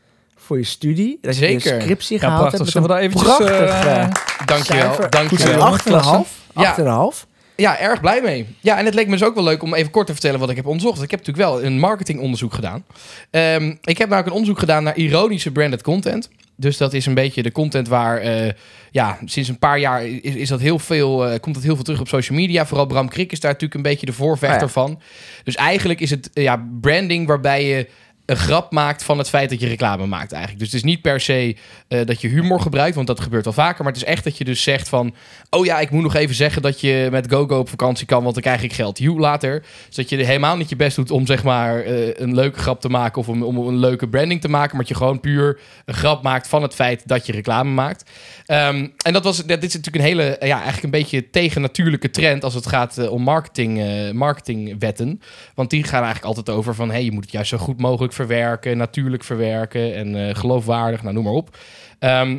[0.48, 1.18] voor je studie.
[1.22, 1.76] Dat je Zeker.
[1.76, 2.60] je scriptie Ja, gehaald prachtig.
[2.60, 2.72] hebt.
[2.72, 3.36] Zullen we daar een eventjes...
[3.38, 4.10] prachtig, eh, eh,
[4.46, 5.10] Dankjewel.
[5.10, 5.62] Dankjewel.
[5.62, 6.30] Goed, 8,5.
[6.56, 6.76] Ja.
[7.12, 7.26] 8,5.
[7.56, 8.48] Ja, erg blij mee.
[8.60, 10.50] Ja, en het leek me dus ook wel leuk om even kort te vertellen wat
[10.50, 11.02] ik heb onderzocht.
[11.02, 12.86] Ik heb natuurlijk wel een marketingonderzoek gedaan.
[13.30, 16.30] Ehm, ik heb namelijk een onderzoek gedaan naar ironische branded content.
[16.56, 18.52] Dus dat is een beetje de content waar, eh,
[18.92, 22.00] ja, sinds een paar jaar is, is dat heel veel, komt dat heel veel terug
[22.00, 22.66] op social media.
[22.66, 24.82] Vooral Bram Krik is daar natuurlijk een beetje de voorvechter Ah, ja.
[24.82, 25.02] van.
[25.44, 27.88] Dus eigenlijk is het ja, branding waarbij je
[28.28, 30.64] een grap maakt van het feit dat je reclame maakt eigenlijk.
[30.64, 31.56] Dus het is niet per se
[31.88, 33.84] eh, dat je humor gebruikt, want dat gebeurt al vaker.
[33.84, 35.16] Maar het is echt dat je dus zegt van...
[35.50, 38.22] oh ja, ik moet nog even zeggen dat je met GoGo op vakantie kan...
[38.22, 39.00] want dan krijg ik geld.
[39.00, 39.64] Later.
[39.88, 42.82] Dus dat je helemaal niet je best doet om zeg maar eh, een leuke grap
[42.82, 43.22] te maken...
[43.22, 44.70] of om, om een leuke branding te maken...
[44.70, 48.10] maar dat je gewoon puur een grap maakt van het feit dat je reclame maakt.
[48.46, 52.44] Ehm, en dat was, dit is natuurlijk een hele, ja, eigenlijk een beetje tegennatuurlijke trend...
[52.44, 55.22] als het gaat eh, om marketing, marketingwetten.
[55.56, 56.92] Want die gaan eigenlijk altijd over van...
[56.92, 59.96] hey, je moet het juist zo goed mogelijk verwerken, natuurlijk verwerken...
[59.96, 61.58] en eh, geloofwaardig, nou noem maar op.
[62.00, 62.38] Ehm,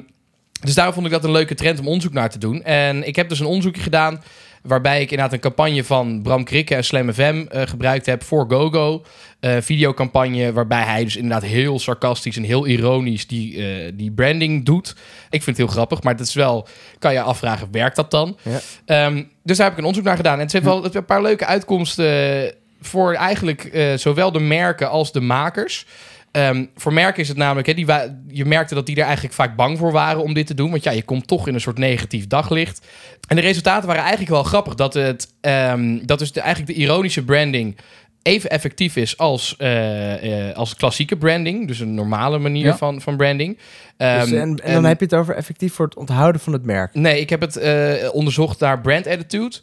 [0.60, 2.62] dus daarom vond ik dat een leuke trend om onderzoek naar te doen.
[2.62, 4.22] En ik heb dus een onderzoekje gedaan...
[4.62, 8.46] waarbij ik inderdaad een campagne van Bram Krikke en Slam FM eh, gebruikt heb voor
[8.48, 9.04] GoGo.
[9.40, 13.64] Eh videocampagne waarbij hij dus inderdaad heel sarcastisch en heel ironisch die,
[13.94, 14.88] die branding doet.
[15.30, 16.68] Ik vind het heel grappig, maar dat is wel...
[16.98, 18.38] kan je afvragen, werkt dat dan?
[18.42, 18.60] Ja.
[18.84, 20.38] Ehm, dus daar heb ik een onderzoek naar gedaan.
[20.38, 22.54] En het heeft wel het heeft een paar leuke uitkomsten...
[22.80, 25.86] voor eigenlijk eh, zowel de merken als de makers...
[26.30, 27.86] Ehm, voor merken is het namelijk, hè, die
[28.28, 30.70] je merkte dat die er eigenlijk vaak bang voor waren om dit te doen.
[30.70, 32.86] Want ja, je komt toch in een soort negatief daglicht.
[33.28, 34.74] En de resultaten waren eigenlijk wel grappig.
[34.74, 37.76] Dat, het, ehm, dat dus de, eigenlijk de ironische branding
[38.22, 41.66] even effectief is als, eh, eh, als klassieke branding.
[41.66, 42.76] Dus een normale manier Ja.
[42.76, 43.58] van, van branding.
[43.98, 46.64] Dus, Ehm, en, en dan heb je het over effectief voor het onthouden van het
[46.64, 46.94] merk.
[46.94, 49.56] Nee, ik heb het eh, onderzocht naar brand attitude.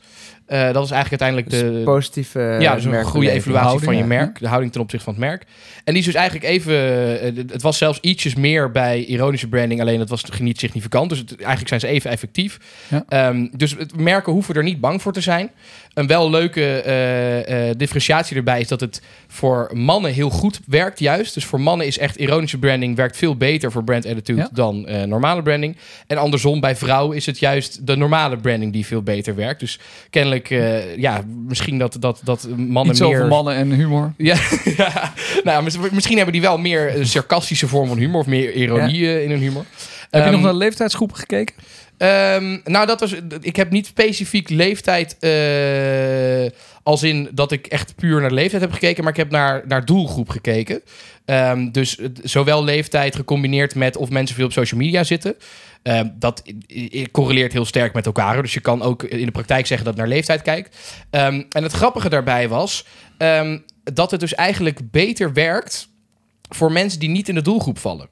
[0.45, 3.93] Eh, dat is eigenlijk uiteindelijk Dus de, positieve ja, dus een goede evaluatie Houding, van
[3.93, 4.07] je ja.
[4.07, 4.39] merk.
[4.39, 5.43] De houding ten opzichte van het merk.
[5.83, 6.75] En die is dus eigenlijk even...
[7.21, 9.81] eh, het was zelfs ietsjes meer bij ironische branding.
[9.81, 11.09] Alleen dat was niet significant.
[11.09, 12.59] Dus het, eigenlijk zijn ze even effectief.
[12.87, 13.03] Ja.
[13.07, 15.51] Ehm, dus het merken hoeven er niet bang voor te zijn.
[15.93, 20.99] Een wel leuke eh, eh, differentiatie erbij is dat het voor mannen heel goed werkt
[20.99, 21.33] juist.
[21.33, 24.49] Dus voor mannen is echt ironische branding werkt veel beter voor brand attitude Ja.
[24.53, 25.77] dan eh, normale branding.
[26.07, 29.59] En andersom, bij vrouwen is het juist de normale branding die veel beter werkt.
[29.59, 33.27] Dus kennelijk, eh, ja, misschien dat, dat, dat mannen Iets meer...
[33.27, 34.13] mannen en humor.
[34.17, 34.35] Ja,
[34.77, 35.13] ja.
[35.43, 39.05] nou, mis- misschien hebben die wel meer een sarcastische vorm van humor of meer ironie
[39.07, 39.65] eh, in hun humor.
[40.09, 41.55] Heb je Ehm, nog naar leeftijdsgroepen gekeken?
[41.97, 43.15] Ehm, nou, dat was.
[43.41, 45.15] Ik heb niet specifiek leeftijd.
[46.85, 49.03] Als in dat ik echt puur naar leeftijd heb gekeken.
[49.03, 50.81] Maar ik heb naar, naar doelgroep gekeken.
[51.25, 55.35] Ehm, dus zowel leeftijd gecombineerd met of mensen veel op social media zitten.
[55.83, 56.43] Ehm, dat
[57.11, 58.41] correleert heel sterk met elkaar.
[58.41, 60.77] Dus je kan ook in de praktijk zeggen dat naar leeftijd kijkt.
[61.09, 62.85] Ehm, en het grappige daarbij was
[63.93, 65.87] dat het dus eigenlijk beter werkt
[66.49, 68.09] voor mensen die niet in de doelgroep vallen.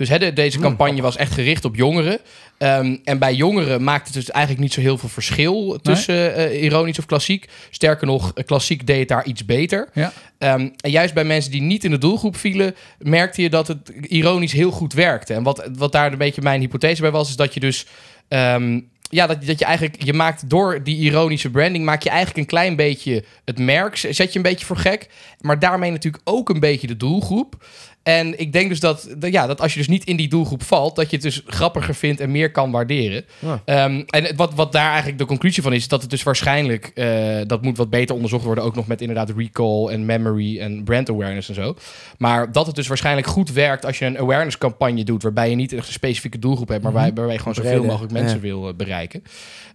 [0.00, 2.18] Dus hè, de- deze campagne was echt gericht op jongeren.
[2.58, 6.62] Ehm, en bij jongeren maakt het dus eigenlijk niet zo heel veel verschil tussen eh,
[6.62, 7.48] ironisch of klassiek.
[7.70, 9.88] Sterker nog, eh, klassiek deed het daar iets beter.
[9.94, 10.12] Ja.
[10.38, 13.88] Ehm, en juist bij mensen die niet in de doelgroep vielen, merkte je dat het
[14.02, 15.34] ironisch heel goed werkte.
[15.34, 17.86] En wat, wat daar een beetje mijn hypothese bij was, is dat je dus.
[18.28, 18.80] ehm,
[19.12, 22.46] ja, dat, dat je eigenlijk, je maakt door die ironische branding, maak je eigenlijk een
[22.46, 25.08] klein beetje het merk, zet je een beetje voor gek.
[25.40, 27.64] Maar daarmee natuurlijk ook een beetje de doelgroep.
[28.02, 30.62] En ik denk dus dat, dat, ja, dat als je dus niet in die doelgroep
[30.62, 33.24] valt, dat je het dus grappiger vindt en meer kan waarderen.
[33.38, 33.62] Ja.
[33.64, 37.06] Ehm, en wat, wat daar eigenlijk de conclusie van is, dat het dus waarschijnlijk, eh,
[37.46, 41.10] dat moet wat beter onderzocht worden, ook nog met inderdaad recall en memory en brand
[41.10, 41.76] awareness en zo.
[42.18, 45.56] Maar dat het dus waarschijnlijk goed werkt als je een awareness campagne doet, waarbij je
[45.56, 48.42] niet echt een specifieke doelgroep hebt, maar waarbij, waarbij je gewoon zoveel mogelijk mensen ja.
[48.42, 49.22] wil eh, bereiken.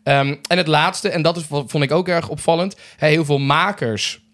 [0.04, 4.25] Ehm, en het laatste, en dat is, vond ik ook erg opvallend, heel veel makers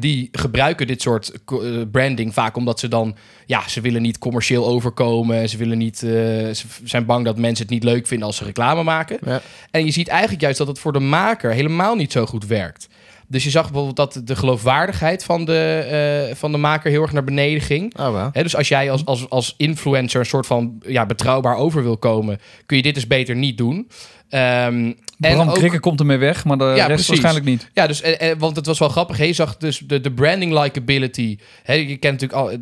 [0.00, 1.58] die gebruiken dit soort eh,
[1.90, 5.48] branding vaak omdat ze dan, ja, ze willen niet commercieel overkomen.
[5.48, 6.10] Ze willen niet, eh,
[6.52, 9.18] ze zijn bang dat mensen het niet leuk vinden als ze reclame maken.
[9.24, 9.40] Ja.
[9.70, 12.88] En je ziet eigenlijk juist dat het voor de maker helemaal niet zo goed werkt.
[13.28, 17.12] Dus je zag bijvoorbeeld dat de geloofwaardigheid van de, eh, van de maker heel erg
[17.12, 17.98] naar beneden ging.
[17.98, 18.26] Oh.
[18.32, 21.96] Hè, dus als jij als, als, als influencer een soort van ja, betrouwbaar over wil
[21.96, 23.88] komen, kun je dit dus beter niet doen.
[24.28, 27.08] Ehm, Bram Krikke komt ermee weg, maar de Ja, rest precies.
[27.08, 27.70] waarschijnlijk niet.
[27.72, 29.18] ja, dus, eh, eh, want het was wel grappig.
[29.18, 31.38] Je zag dus de, de branding likability.
[31.62, 32.58] Hè, je kent natuurlijk al...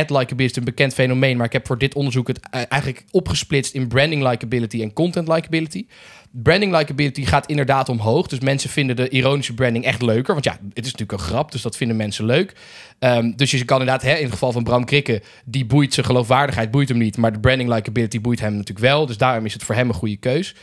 [0.00, 1.36] Ad likability is een bekend fenomeen.
[1.36, 5.28] Maar ik heb voor dit onderzoek het eh, eigenlijk opgesplitst in branding likability en content
[5.28, 5.86] likability.
[6.30, 8.26] Branding likability gaat inderdaad omhoog.
[8.26, 10.32] Dus mensen vinden de ironische branding echt leuker.
[10.32, 12.52] Want ja, het is natuurlijk een grap, dus dat vinden mensen leuk.
[12.98, 15.22] Ehm, dus je kan inderdaad, hè, in het geval van Bram Krikke...
[15.44, 17.16] die boeit zijn geloofwaardigheid, boeit hem niet.
[17.16, 19.06] Maar de branding likability boeit hem natuurlijk wel.
[19.06, 20.54] Dus daarom is het voor hem een goede keus.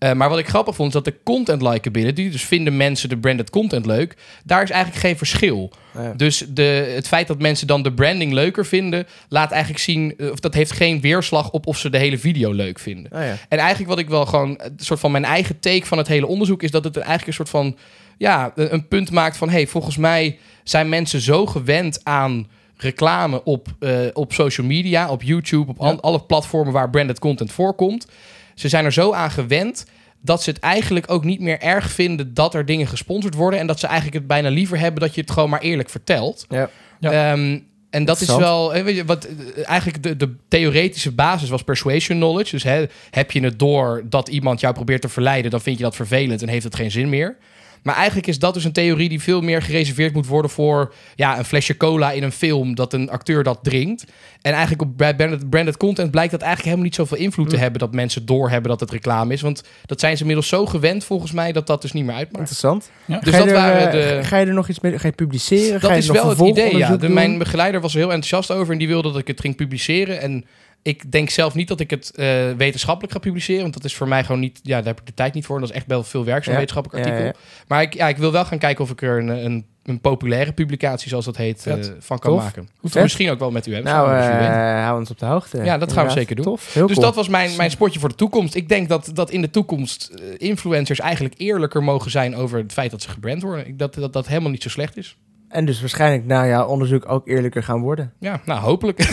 [0.00, 2.30] Eh, maar wat ik grappig vond, is dat de content likability...
[2.30, 4.16] dus vinden mensen de branded content leuk...
[4.44, 5.72] daar is eigenlijk geen verschil.
[5.94, 6.12] Ja.
[6.16, 9.06] Dus de, het feit dat mensen dan de branding leuker vinden...
[9.28, 10.14] laat eigenlijk zien...
[10.18, 13.12] eh, of dat heeft geen weerslag op of ze de hele video leuk vinden.
[13.12, 13.36] Oh, ja.
[13.48, 14.48] En eigenlijk wat ik wel gewoon...
[14.58, 16.62] een soort van mijn eigen take van het hele onderzoek...
[16.62, 17.76] is dat het eigenlijk een soort van...
[18.18, 19.50] ja, een punt maakt van...
[19.50, 25.10] hey, volgens mij zijn mensen zo gewend aan reclame op, eh, op social media...
[25.10, 28.06] op YouTube, op al- alle platformen waar branded content voorkomt...
[28.54, 29.86] Ze zijn er zo aan gewend
[30.22, 33.60] dat ze het eigenlijk ook niet meer erg vinden dat er dingen gesponsord worden.
[33.60, 36.46] En dat ze eigenlijk het bijna liever hebben dat je het gewoon maar eerlijk vertelt.
[36.48, 36.70] Ja.
[37.00, 37.32] Ja.
[37.32, 37.58] Ehm,
[37.90, 41.62] en dat is wel, eh, weet je, wat, eh, eigenlijk de, de theoretische basis was
[41.62, 42.50] persuasion knowledge.
[42.50, 45.82] Dus hè, heb je het door dat iemand jou probeert te verleiden, dan vind je
[45.82, 47.36] dat vervelend en heeft het geen zin meer.
[47.82, 51.38] Maar eigenlijk is dat dus een theorie die veel meer gereserveerd moet worden voor ja,
[51.38, 54.04] een flesje cola in een film dat een acteur dat drinkt.
[54.42, 57.54] En eigenlijk op bra- branded, branded content blijkt dat eigenlijk helemaal niet zoveel invloed te
[57.54, 57.60] Mm.
[57.62, 59.40] hebben dat mensen doorhebben dat het reclame is.
[59.40, 62.38] Want dat zijn ze inmiddels zo gewend volgens mij dat dat dus niet meer uitmaakt.
[62.38, 62.90] Interessant.
[63.04, 63.18] Ja.
[63.18, 64.24] Dus ga, je dat er, waren de...
[64.24, 64.98] ga je er nog iets mee?
[64.98, 65.80] Ga je publiceren?
[65.80, 66.96] ga Dat je is nog wel het idee, ja.
[66.96, 69.56] De, mijn begeleider was er heel enthousiast over en die wilde dat ik het ging
[69.56, 70.20] publiceren.
[70.20, 70.44] En
[70.82, 74.08] ik denk zelf niet dat ik het eh, wetenschappelijk ga publiceren, want dat is voor
[74.08, 75.54] mij gewoon niet, ja, daar heb ik de tijd niet voor.
[75.54, 77.32] En dat is echt wel veel werk, zo'n Ja, wetenschappelijk ja, artikel.
[77.32, 77.44] ja.
[77.68, 80.52] Maar ik, ja, ik wil wel gaan kijken of ik er een, een, een populaire
[80.52, 82.42] publicatie, zoals dat heet, eh, van kan Tof.
[82.42, 82.68] maken.
[82.82, 83.02] Vet.
[83.02, 83.80] Misschien ook wel met u, hè?
[83.82, 85.62] Nou, eh hou ons op de hoogte.
[85.64, 86.44] Ja, dat gaan we zeker doen.
[86.44, 86.72] Tof.
[86.74, 87.06] Heel Dus cool.
[87.06, 88.54] dat was mijn, mijn spotje voor de toekomst.
[88.54, 92.90] Ik denk dat, dat in de toekomst influencers eigenlijk eerlijker mogen zijn over het feit
[92.90, 93.66] dat ze gebrand worden.
[93.66, 95.16] Ik, dat, dat dat helemaal niet zo slecht is.
[95.50, 98.12] En dus waarschijnlijk na jouw onderzoek ook eerlijker gaan worden.
[98.18, 98.98] Ja, nou, hopelijk.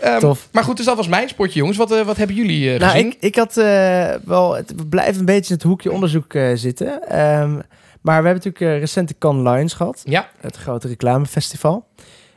[0.00, 0.48] Ehm, Tof.
[0.52, 1.76] Maar goed, dus dat was mijn spotje, jongens.
[1.78, 3.06] Wat, eh, wat hebben jullie eh, Nou, gezien?
[3.06, 4.54] ik, ik had eh, wel...
[4.56, 7.08] Het, we blijven een beetje in het hoekje onderzoek zitten.
[7.08, 7.52] Ehm,
[8.00, 10.02] maar we hebben natuurlijk recent de Cannes Lions gehad.
[10.04, 11.86] Ja, Het grote reclamefestival.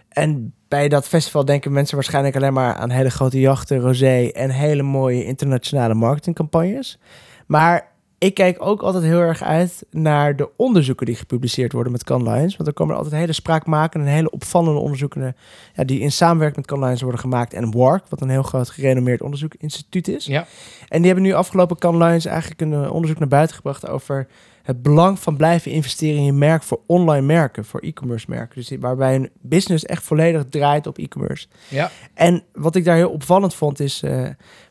[0.09, 4.49] En bij dat festival denken mensen waarschijnlijk alleen maar aan hele grote jachten, rosé en
[4.49, 6.99] hele mooie internationale marketingcampagnes.
[7.47, 7.87] Maar
[8.21, 12.33] ik kijk ook altijd heel erg uit naar de onderzoeken die gepubliceerd worden met Cannes
[12.33, 12.55] Lions.
[12.55, 15.35] Want er komen altijd hele spraakmakende en hele opvallende onderzoeken
[15.75, 17.53] ja, die in samenwerking met Cannes Lions worden gemaakt.
[17.53, 20.25] En WARC, wat een heel groot gerenommeerd onderzoekinstituut is.
[20.25, 20.45] ja.
[20.87, 24.27] En die hebben nu afgelopen Cannes Lions eigenlijk een eh, onderzoek naar buiten gebracht over
[24.71, 28.55] het belang van blijven investeren in je merk voor online merken, voor e-commerce merken.
[28.55, 31.47] Dus waarbij een business echt volledig draait op e-commerce.
[31.69, 31.91] ja.
[32.13, 34.11] En wat ik daar heel opvallend vond is, eh,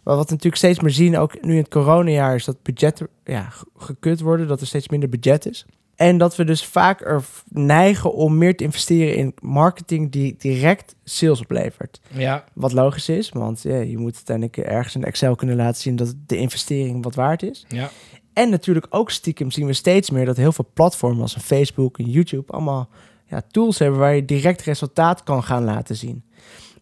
[0.03, 3.43] wat we natuurlijk steeds meer zien, ook nu in het coronajaar, is dat budgetten ja,
[3.51, 5.67] ge- gekut worden, dat er steeds minder budget is.
[5.97, 10.95] En dat we dus vaak er neigen om meer te investeren in marketing die direct
[11.05, 12.01] sales oplevert.
[12.13, 15.97] Ja, Wat logisch is, want ja, je moet uiteindelijk ergens in Excel kunnen laten zien
[15.97, 17.65] dat de investering wat waard is.
[17.69, 17.91] ja.
[18.33, 21.99] En natuurlijk ook stiekem zien we steeds meer dat heel veel platformen als een Facebook
[21.99, 22.89] en YouTube allemaal
[23.27, 26.25] ja, tools hebben waar je direct resultaat kan gaan laten zien.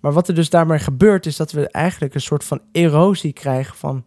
[0.00, 3.76] Maar wat er dus daarmee gebeurt is dat we eigenlijk een soort van erosie krijgen
[3.76, 4.04] van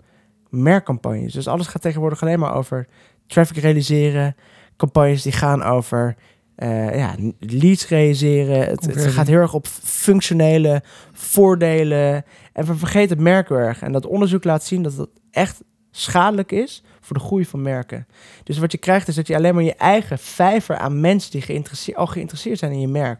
[0.49, 1.33] merkcampagnes.
[1.33, 2.87] Dus alles gaat tegenwoordig alleen maar over
[3.27, 4.35] traffic realiseren,
[4.77, 6.15] campagnes die gaan over
[6.55, 8.59] eh, ja, leads realiseren.
[8.59, 12.25] Het, het gaat heel erg op functionele voordelen.
[12.53, 13.81] En we vergeten het merk heel erg.
[13.81, 18.07] En dat onderzoek laat zien dat dat echt schadelijk is voor de groei van merken.
[18.43, 21.97] Dus wat je krijgt is dat je alleen maar je eigen vijver aan mensen die
[21.97, 23.19] al geïnteresseerd zijn in je merk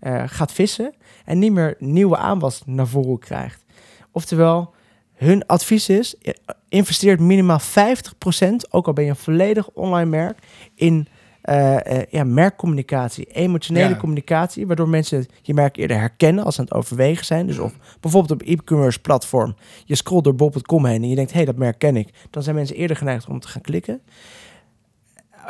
[0.00, 3.64] eh, gaat vissen en niet meer nieuwe aanwas naar voren krijgt.
[4.12, 4.74] Oftewel,
[5.14, 6.34] hun advies is, eh,
[6.68, 10.38] investeert minimaal 50%, ook al ben je een volledig online merk,
[10.74, 11.08] in
[11.50, 13.96] eh, eh, ja, merkcommunicatie, emotionele Ja.
[13.96, 17.46] communicatie, waardoor mensen je merk eerder herkennen als ze aan het overwegen zijn.
[17.46, 21.36] Dus of bijvoorbeeld op e-commerce platform, je scrolt door bob.com heen en je denkt, hé,
[21.36, 22.08] hey, dat merk ken ik.
[22.30, 24.00] Dan zijn mensen eerder geneigd om te gaan klikken.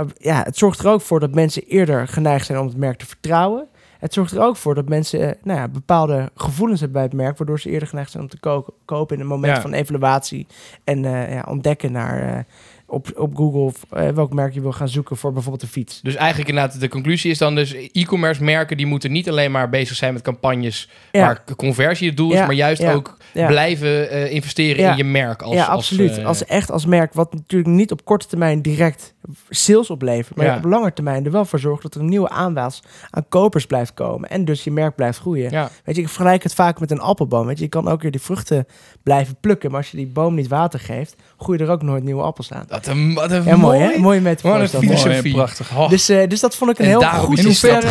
[0.01, 2.99] Uh, ja, het zorgt er ook voor dat mensen eerder geneigd zijn om het merk
[2.99, 3.67] te vertrouwen.
[3.99, 7.17] Het zorgt er ook voor dat mensen eh, nou ja, bepaalde gevoelens hebben bij het
[7.21, 9.61] merk, waardoor ze eerder geneigd zijn om te ko- kopen in een moment Ja.
[9.63, 10.47] van evaluatie
[10.85, 12.45] en eh, ja, ontdekken naar eh,
[12.91, 16.01] op, op Google eh, welk merk je wil gaan zoeken voor bijvoorbeeld een fiets.
[16.01, 17.75] Dus eigenlijk inderdaad, de conclusie is dan dus...
[17.93, 20.89] e-commerce merken die moeten niet alleen maar bezig zijn met campagnes...
[21.13, 21.21] Ja.
[21.21, 25.05] waar conversie het doel is, Ja, maar juist ja, ook blijven eh, investeren in je
[25.05, 25.43] merk.
[25.43, 26.19] Als, ja, als, absoluut.
[26.19, 29.15] eh, Als echt als merk, wat natuurlijk niet op korte termijn direct
[29.49, 32.83] sales oplevert, maar op lange termijn er wel voor zorgt dat er een nieuwe aanwas
[33.11, 35.51] aan kopers blijft komen en dus je merk blijft groeien.
[35.85, 37.47] Weet je, ik vergelijk het vaak met een appelboom.
[37.47, 38.67] Weet je, je kan ook weer die vruchten
[39.03, 42.23] blijven plukken, maar als je die boom niet water geeft, groeien er ook nooit nieuwe
[42.23, 42.65] appels aan.
[42.81, 44.01] Wat een, wat een Ja, mooi, hè?
[44.01, 44.79] Wat een dat, hè?
[44.79, 45.23] filosofie.
[45.23, 45.77] Mooi, prachtig.
[45.77, 45.89] Oh.
[45.89, 47.39] Dus, eh, dus dat vond ik een En heel goed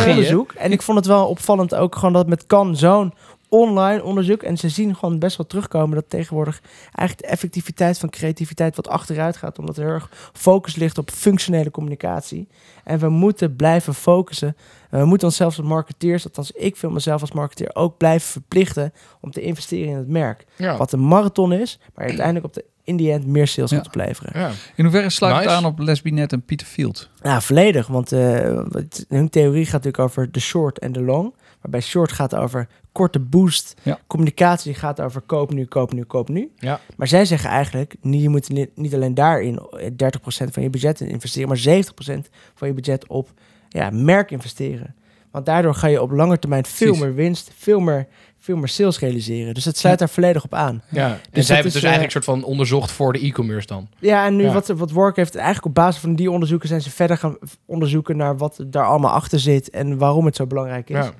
[0.06, 0.52] onderzoek.
[0.52, 3.12] En ik vond het wel opvallend ook gewoon dat met kan zo'n
[3.48, 4.42] online onderzoek.
[4.42, 8.88] En ze zien gewoon best wel terugkomen dat tegenwoordig eigenlijk de effectiviteit van creativiteit wat
[8.88, 9.58] achteruit gaat.
[9.58, 12.48] Omdat er heel erg focus ligt op functionele communicatie.
[12.84, 14.56] En we moeten blijven focussen.
[14.90, 19.30] We moeten onszelf als marketeers, althans ik wil mezelf als marketeer ook blijven verplichten om
[19.30, 20.44] te investeren in het merk.
[20.56, 20.76] ja.
[20.76, 23.76] Wat een marathon is, maar uiteindelijk op de in die end meer sales Ja.
[23.76, 24.40] gaat opleveren.
[24.40, 24.50] Ja.
[24.76, 27.10] In hoeverre sluit het aan op Lesbinet en Peter Field?
[27.22, 27.86] Ja, volledig.
[27.86, 31.34] Want eh, wat- hun theorie gaat natuurlijk over de short en de long.
[31.60, 33.74] Waarbij short gaat over korte boost.
[33.82, 33.98] Ja.
[34.06, 36.50] Communicatie gaat over koop nu, koop nu, koop nu.
[36.56, 36.80] Ja.
[36.96, 41.08] Maar zij zeggen eigenlijk, je moet niet, alleen daarin eh, 30% van je budget in
[41.08, 43.28] investeren, maar 70% van je budget op
[43.68, 44.94] ja, merk investeren.
[45.30, 47.04] Want daardoor ga je op lange termijn veel Precies.
[47.04, 48.06] meer winst, veel meer,
[48.38, 49.54] veel meer sales realiseren.
[49.54, 50.82] Dus het sluit daar volledig op aan.
[50.90, 51.06] Ja.
[51.08, 53.66] En dat zij hebben het dus eh, eigenlijk een soort van onderzocht voor de e-commerce
[53.66, 53.88] dan.
[53.98, 54.52] Ja, en nu Ja.
[54.52, 58.16] wat, wat Work heeft, eigenlijk op basis van die onderzoeken zijn ze verder gaan onderzoeken
[58.16, 60.96] naar wat daar allemaal achter zit en waarom het zo belangrijk is.
[60.96, 61.12] Ja.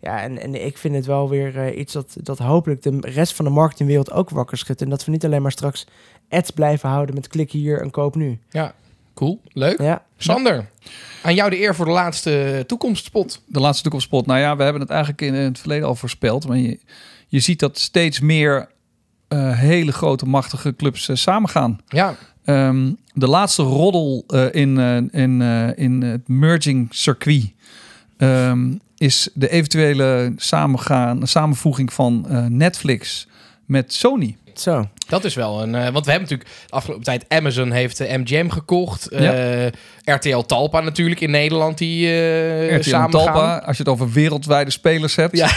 [0.00, 3.34] Ja, en, en ik vind het wel weer eh, iets dat, dat hopelijk de rest
[3.34, 4.82] van de marketingwereld ook wakker schudt.
[4.82, 5.86] En dat we niet alleen maar straks
[6.28, 8.38] ads blijven houden met klik hier en koop nu.
[9.14, 9.80] Cool, leuk.
[9.80, 10.70] Ja, Sander,
[11.22, 13.42] aan jou de eer voor de laatste toekomstspot.
[13.46, 14.26] De laatste toekomstspot.
[14.26, 16.48] Nou ja, we hebben het eigenlijk in het verleden al voorspeld.
[16.48, 16.80] Maar je,
[17.28, 18.68] je ziet dat steeds meer
[19.28, 21.80] eh, hele grote, machtige clubs eh, samengaan.
[21.88, 27.52] Ja, Ehm, de laatste roddel eh, in, eh, in, eh, in het merging circuit
[28.16, 33.28] ehm, is de eventuele samengaan, samenvoeging van eh, Netflix
[33.66, 34.36] met Sony.
[34.54, 34.88] zo.
[35.08, 35.74] dat is wel een...
[35.74, 37.24] eh, want we hebben natuurlijk de afgelopen tijd...
[37.28, 39.08] Amazon heeft eh, MGM gekocht.
[39.08, 39.66] eh,
[40.04, 43.64] RTL Talpa natuurlijk in Nederland die eh RTL samen Talpa, gaan.
[43.64, 45.36] als je het over wereldwijde spelers hebt.
[45.36, 45.48] Ja.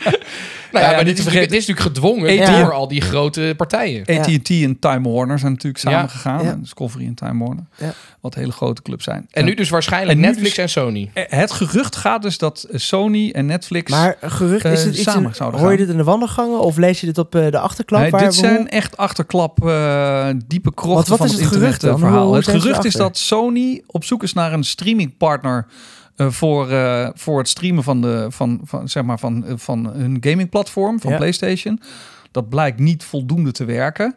[0.72, 3.00] nou ja, ja, maar niet dit te is, dit is natuurlijk gedwongen door al die
[3.00, 4.04] grote partijen.
[4.18, 6.06] AT&T en Time Warner zijn natuurlijk samen Ja.
[6.06, 6.44] gegaan.
[6.44, 6.52] Ja.
[6.60, 7.64] Discovery en Time Warner.
[7.76, 7.92] Ja.
[8.20, 9.26] Wat hele grote clubs zijn.
[9.30, 11.10] En nu dus waarschijnlijk En Netflix dus- en Sony.
[11.14, 13.90] Eh, Het gerucht gaat dus dat Sony en Netflix...
[13.90, 16.76] Maar gerucht, is eh, het iets samen in- hoor je dit in de wandelgangen of
[16.76, 18.00] lees je dit op eh, de achterklap?
[18.00, 21.52] Nee, waar dit zijn echt achterklap eh, diepe krochten Want wat van is het, het
[21.52, 21.82] gerucht.
[21.82, 25.66] Hoe- hoe Het gerucht is dat Sony op zoek is naar een streamingpartner
[26.16, 29.86] eh, voor, eh, voor het streamen van, de, van, van, zeg maar van, eh, van
[29.86, 31.16] hun gamingplatform, van Ja.
[31.16, 31.80] PlayStation.
[32.30, 34.14] Dat blijkt niet voldoende te werken.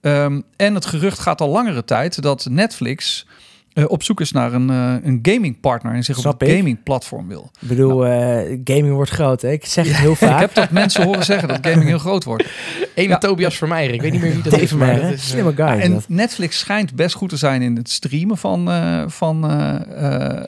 [0.00, 3.26] Ehm, en het gerucht gaat al langere tijd dat Netflix
[3.74, 6.56] eh, op zoek is naar een, eh een gamingpartner en zich Snap op het ik.
[6.56, 7.50] gamingplatform wil.
[7.60, 9.50] Ik bedoel, eh, gaming wordt groot, hè?
[9.50, 10.40] Ik zeg het heel Ik vaak.
[10.40, 12.44] heb dat mensen horen zeggen dat gaming heel groot wordt.
[12.94, 13.18] Ene Ja.
[13.18, 13.94] Tobias Vermeijer.
[13.94, 14.60] Ik weet niet meer wie dat is.
[14.60, 15.66] Even Maar dat is, Slimme guy.
[15.66, 16.04] En dat.
[16.08, 19.44] Netflix schijnt best goed te zijn in het streamen van, eh, van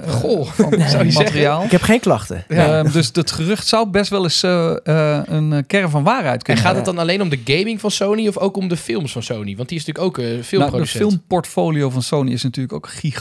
[0.08, 1.14] Goh, van, zou je van zeggen?
[1.24, 1.64] materiaal.
[1.64, 2.44] Ik heb geen klachten.
[2.48, 2.78] Ja.
[2.82, 6.74] Ehm, dus het gerucht zou best wel eens een kern van waarheid En kunnen gaat
[6.74, 6.76] hebben.
[6.76, 9.56] het dan alleen om de gaming van Sony of ook om de films van Sony?
[9.56, 11.02] Want die is natuurlijk ook een Nou, filmproducent.
[11.02, 13.12] filmportfolio van Sony is natuurlijk ook gigantisch.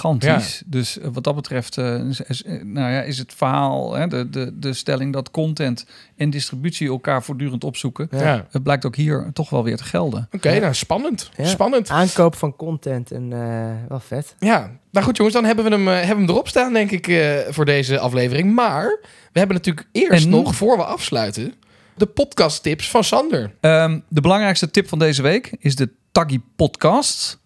[0.66, 4.30] Dus eh, wat dat betreft eh, is, eh, nou ja, is het verhaal, hè, de,
[4.30, 8.08] de, de stelling dat content en distributie elkaar voortdurend opzoeken.
[8.12, 8.18] ja.
[8.18, 10.28] Oké, Het blijkt ook hier toch wel weer te gelden.
[10.60, 11.30] nou spannend.
[11.38, 11.46] Ja.
[11.46, 11.90] Spannend.
[11.90, 14.36] Aankoop van content en eh, wel vet.
[14.40, 17.38] Ja, nou goed jongens, dan hebben we hem, hebben hem erop staan denk ik eh,
[17.50, 18.54] voor deze aflevering.
[18.54, 19.00] Maar
[19.32, 20.30] we hebben natuurlijk eerst En?
[20.30, 21.54] nog, voor we afsluiten,
[21.96, 23.54] de podcast tips van Sander.
[23.60, 27.40] Ehm, de belangrijkste tip van deze week is de Taggy Podcast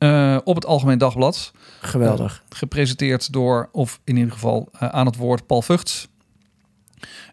[0.00, 1.52] eh, op het Algemeen Dagblad.
[1.80, 2.42] Geweldig.
[2.48, 6.08] Gepresenteerd door, of in ieder geval eh, aan het woord, Paul Vugts.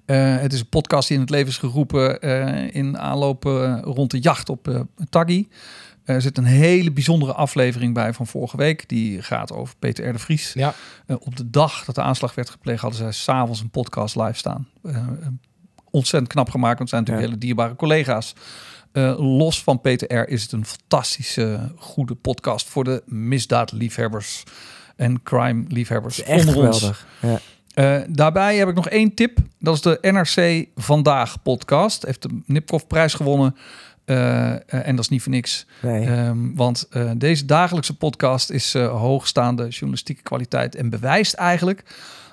[0.05, 3.77] Eh, het is een podcast die in het leven is geroepen eh, in aanloop eh,
[3.81, 5.47] rond de jacht op eh Taggy.
[6.03, 8.89] Er zit een hele bijzondere aflevering bij van vorige week.
[8.89, 10.11] Die gaat over Peter R.
[10.13, 10.53] de Vries.
[10.53, 10.73] Ja.
[11.05, 14.33] Eh, op de dag dat de aanslag werd gepleegd, hadden zij s'avonds een podcast live
[14.37, 14.67] staan.
[14.83, 15.03] Eh, eh,
[15.89, 17.33] ontzettend knap gemaakt, want het zijn natuurlijk Ja.
[17.33, 18.33] hele dierbare collega's.
[18.97, 20.29] Eh, los van Peter R.
[20.29, 24.43] is het een fantastische, goede podcast voor de misdaadliefhebbers
[24.95, 26.77] en crime-liefhebbers echt onder ons.
[26.77, 27.07] geweldig.
[27.21, 27.39] Ja.
[27.73, 29.37] Eh, daarbij heb ik nog één tip.
[29.59, 32.05] Dat is de NRC Vandaag podcast.
[32.05, 33.55] Heeft de Nipkoff prijs gewonnen.
[34.05, 35.65] Eh, en dat is niet voor niks.
[35.81, 36.05] Nee.
[36.05, 40.75] Ehm, want deze dagelijkse podcast is hoogstaande journalistieke kwaliteit.
[40.75, 41.83] En bewijst eigenlijk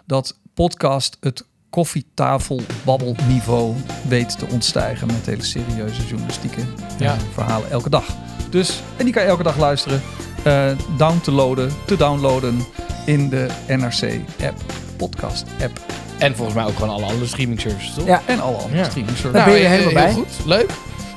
[0.07, 3.74] dat podcast het koffietafelbabbelniveau
[4.08, 5.06] weet te ontstijgen.
[5.06, 6.66] Met hele serieuze journalistieke eh,
[6.98, 7.16] Ja.
[7.32, 8.04] verhalen elke dag.
[8.50, 10.02] Dus, en die kan je elke dag luisteren.
[10.42, 10.64] eh,
[10.96, 12.64] down te loaden, te downloaden
[13.06, 14.60] in de NRC-app,
[14.96, 15.80] podcast-app.
[16.18, 18.06] En volgens mij ook gewoon alle andere streaming services, toch?
[18.06, 18.22] Ja.
[18.26, 18.84] En alle andere Ja.
[18.84, 20.12] streaming Daar ben je eh, helemaal heel bij.
[20.12, 20.28] goed.
[20.46, 20.70] Leuk.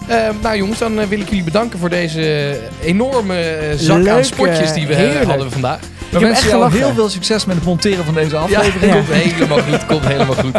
[0.07, 4.25] Ehm, nou jongens, dan eh, wil ik jullie bedanken voor deze enorme eh, zak aan
[4.25, 5.29] sportjes die we eh, eh, heerlijk.
[5.29, 5.79] hadden vandaag.
[6.09, 6.77] We heb wensen echt jou gelachen.
[6.77, 8.81] heel veel succes met het monteren van deze aflevering.
[8.81, 9.03] Ja, Ja.
[9.03, 9.85] komt helemaal goed.
[9.85, 10.55] Komt helemaal goed.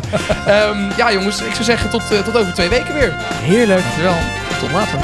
[0.47, 3.15] Ehm, ja jongens, ik zou zeggen tot, eh, tot over twee weken weer.
[3.43, 3.81] Heerlijk.
[3.83, 4.17] Dankjewel.
[4.61, 4.99] Tot later.